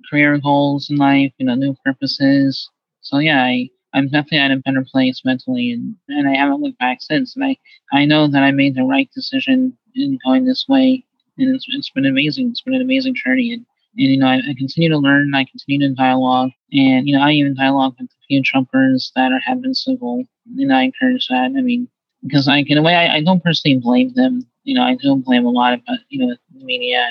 career 0.08 0.38
goals 0.38 0.88
in 0.88 0.96
life, 0.96 1.32
you 1.36 1.44
know, 1.44 1.54
new 1.54 1.76
purposes. 1.84 2.70
So 3.02 3.18
yeah, 3.18 3.42
I, 3.42 3.68
I'm 3.92 4.08
definitely 4.08 4.38
at 4.38 4.50
a 4.50 4.56
better 4.56 4.84
place 4.90 5.20
mentally, 5.26 5.70
and, 5.72 5.94
and 6.08 6.26
I 6.26 6.34
haven't 6.34 6.62
looked 6.62 6.78
back 6.78 7.02
since. 7.02 7.36
And 7.36 7.44
I, 7.44 7.56
I 7.92 8.06
know 8.06 8.28
that 8.28 8.42
I 8.42 8.50
made 8.50 8.76
the 8.76 8.84
right 8.84 9.10
decision 9.14 9.76
in 9.94 10.18
going 10.24 10.46
this 10.46 10.64
way, 10.66 11.04
and 11.36 11.54
it's, 11.54 11.66
it's 11.68 11.90
been 11.90 12.06
amazing. 12.06 12.48
It's 12.48 12.62
been 12.62 12.74
an 12.74 12.80
amazing 12.80 13.14
journey, 13.14 13.52
and 13.52 13.66
and 13.96 14.10
you 14.10 14.18
know, 14.18 14.26
I, 14.26 14.36
I 14.36 14.54
continue 14.56 14.88
to 14.90 14.98
learn. 14.98 15.34
I 15.34 15.44
continue 15.44 15.88
to 15.88 15.94
dialogue, 15.94 16.50
and 16.72 17.06
you 17.06 17.16
know, 17.16 17.22
I 17.22 17.32
even 17.32 17.54
dialogue 17.54 17.94
with 18.00 18.10
a 18.10 18.26
few 18.26 18.42
Trumpers 18.42 19.12
that 19.14 19.32
are, 19.32 19.40
have 19.40 19.60
been 19.62 19.74
civil, 19.74 20.24
and 20.56 20.72
I 20.72 20.84
encourage 20.84 21.28
that. 21.28 21.52
I 21.56 21.60
mean, 21.60 21.88
because 22.22 22.48
I, 22.48 22.64
in 22.66 22.78
a 22.78 22.82
way, 22.82 22.94
I, 22.94 23.16
I 23.16 23.22
don't 23.22 23.42
personally 23.42 23.78
blame 23.78 24.12
them. 24.14 24.46
You 24.64 24.74
know, 24.74 24.82
I 24.82 24.96
don't 25.02 25.24
blame 25.24 25.44
a 25.44 25.50
lot 25.50 25.74
of 25.74 25.80
uh, 25.88 25.96
you 26.08 26.26
know 26.26 26.34
the 26.54 26.64
media 26.64 27.06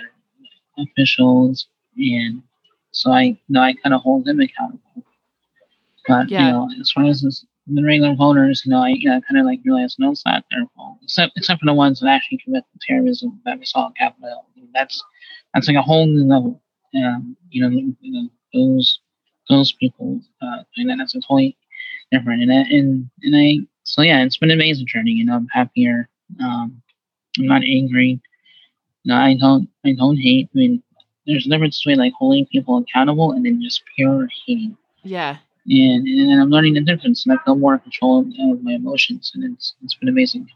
and 0.77 0.87
officials, 0.87 1.67
and 1.97 2.41
so 2.91 3.11
I, 3.11 3.23
you 3.23 3.37
know, 3.49 3.61
I 3.61 3.73
kind 3.83 3.93
of 3.93 4.01
hold 4.01 4.25
them 4.25 4.39
accountable. 4.39 4.81
But 6.07 6.29
Yeah. 6.29 6.47
you 6.47 6.51
know, 6.51 6.69
as 6.79 6.91
far 6.91 7.05
as 7.05 7.21
this, 7.21 7.45
the 7.67 7.83
regular 7.83 8.15
voters, 8.15 8.63
you 8.65 8.71
know, 8.71 8.79
I, 8.79 8.89
you 8.89 9.07
know, 9.09 9.21
kind 9.29 9.39
of 9.39 9.45
like 9.45 9.59
realize 9.63 9.95
no, 9.99 10.11
it's 10.11 10.25
not 10.25 10.45
their 10.49 10.65
fault, 10.75 10.97
except 11.03 11.33
except 11.37 11.59
for 11.59 11.67
the 11.67 11.73
ones 11.73 11.99
that 11.99 12.09
actually 12.09 12.39
commit 12.39 12.63
the 12.73 12.79
terrorism 12.87 13.39
that 13.45 13.59
we 13.59 13.65
saw 13.65 13.87
in 13.87 13.93
Capitol 13.93 14.29
Hill. 14.55 14.67
That's 14.73 15.03
that's 15.53 15.67
like 15.67 15.77
a 15.77 15.81
whole 15.81 16.07
new 16.07 16.23
level. 16.23 16.61
Um, 16.95 17.35
you 17.49 17.61
know, 17.61 17.69
you 18.01 18.11
know, 18.11 18.29
those 18.53 18.99
those 19.49 19.71
people, 19.71 20.21
uh, 20.41 20.63
and 20.77 20.89
then 20.89 20.97
that's 20.97 21.15
a 21.15 21.21
totally 21.21 21.57
different. 22.11 22.41
And 22.43 22.51
I- 22.51 22.69
and 22.69 23.09
and 23.23 23.35
I, 23.35 23.65
so 23.83 24.01
yeah, 24.01 24.23
it's 24.23 24.37
been 24.37 24.51
an 24.51 24.57
amazing 24.59 24.87
journey. 24.87 25.11
You 25.11 25.25
know, 25.25 25.35
I'm 25.35 25.47
happier. 25.51 26.09
Um, 26.43 26.81
I'm 27.39 27.45
not 27.47 27.63
angry. 27.63 28.19
No, 29.05 29.15
I 29.15 29.35
don't. 29.35 29.67
I 29.85 29.93
don't 29.93 30.17
hate. 30.17 30.49
I 30.53 30.57
mean, 30.57 30.83
there's 31.25 31.45
a 31.45 31.49
difference 31.49 31.79
between 31.81 31.97
like 31.97 32.13
holding 32.13 32.45
people 32.45 32.77
accountable 32.77 33.31
and 33.31 33.45
then 33.45 33.61
just 33.61 33.81
pure 33.95 34.27
hating. 34.45 34.77
Yeah. 35.03 35.37
And 35.67 36.07
and 36.07 36.41
I'm 36.41 36.49
learning 36.49 36.73
the 36.75 36.81
difference, 36.81 37.25
and 37.25 37.37
I 37.37 37.43
feel 37.43 37.55
more 37.55 37.75
in 37.75 37.79
control 37.81 38.19
of, 38.19 38.27
of 38.27 38.63
my 38.63 38.73
emotions, 38.73 39.31
and 39.33 39.43
it's 39.53 39.75
it's 39.83 39.95
been 39.95 40.09
amazing. 40.09 40.47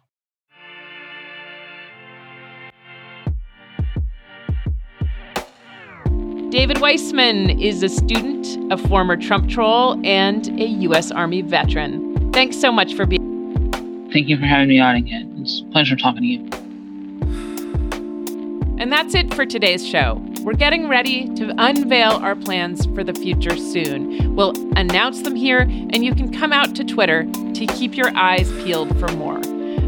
David 6.56 6.80
Weissman 6.80 7.60
is 7.60 7.84
a 7.84 7.90
student, 7.90 8.72
a 8.72 8.78
former 8.78 9.18
Trump 9.18 9.50
troll, 9.50 10.00
and 10.06 10.48
a 10.58 10.66
U.S. 10.66 11.12
Army 11.12 11.42
veteran. 11.42 12.32
Thanks 12.32 12.58
so 12.58 12.72
much 12.72 12.94
for 12.94 13.06
being. 13.06 14.10
Thank 14.14 14.30
you 14.30 14.38
for 14.38 14.46
having 14.46 14.70
me 14.70 14.80
on 14.80 14.96
again. 14.96 15.36
It's 15.42 15.60
a 15.60 15.66
pleasure 15.74 15.98
talking 15.98 16.22
to 16.22 16.28
you. 16.28 16.40
And 18.80 18.90
that's 18.90 19.14
it 19.16 19.34
for 19.34 19.46
today's 19.46 19.86
show. 19.86 20.26
We're 20.44 20.54
getting 20.54 20.88
ready 20.88 21.28
to 21.36 21.54
unveil 21.58 22.12
our 22.12 22.38
plans 22.38 22.86
for 22.86 23.04
the 23.04 23.14
future 23.14 23.58
soon. 23.58 24.34
We'll 24.34 24.54
announce 24.78 25.24
them 25.24 25.36
here, 25.36 25.60
and 25.60 26.06
you 26.06 26.16
can 26.16 26.32
come 26.32 26.54
out 26.54 26.74
to 26.76 26.86
Twitter 26.86 27.26
to 27.26 27.66
keep 27.66 27.98
your 27.98 28.16
eyes 28.16 28.50
peeled 28.64 28.98
for 28.98 29.10
more. 29.18 29.42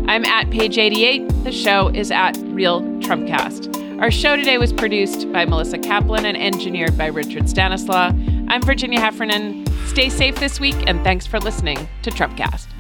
I'm 0.10 0.26
at 0.26 0.50
page 0.50 0.78
88. 0.78 1.30
The 1.46 1.54
show 1.54 1.88
is 1.88 2.12
at 2.12 2.36
Real 2.40 2.82
Trumpcast. 3.00 3.87
Our 4.00 4.12
show 4.12 4.36
today 4.36 4.60
was 4.60 4.72
produced 4.72 5.32
by 5.32 5.46
Melissa 5.46 5.80
Kaplan 5.80 6.24
and 6.24 6.38
engineered 6.38 6.96
by 6.96 7.08
Richard 7.08 7.50
Stanislaw. 7.50 8.12
I'm 8.48 8.62
Virginia 8.62 9.00
Heffernan. 9.00 9.66
Stay 9.88 10.10
safe 10.10 10.36
this 10.36 10.60
week, 10.60 10.76
and 10.86 11.04
thanks 11.04 11.26
for 11.26 11.40
listening 11.40 11.90
to 12.04 12.12
Trumpcast. 12.12 12.77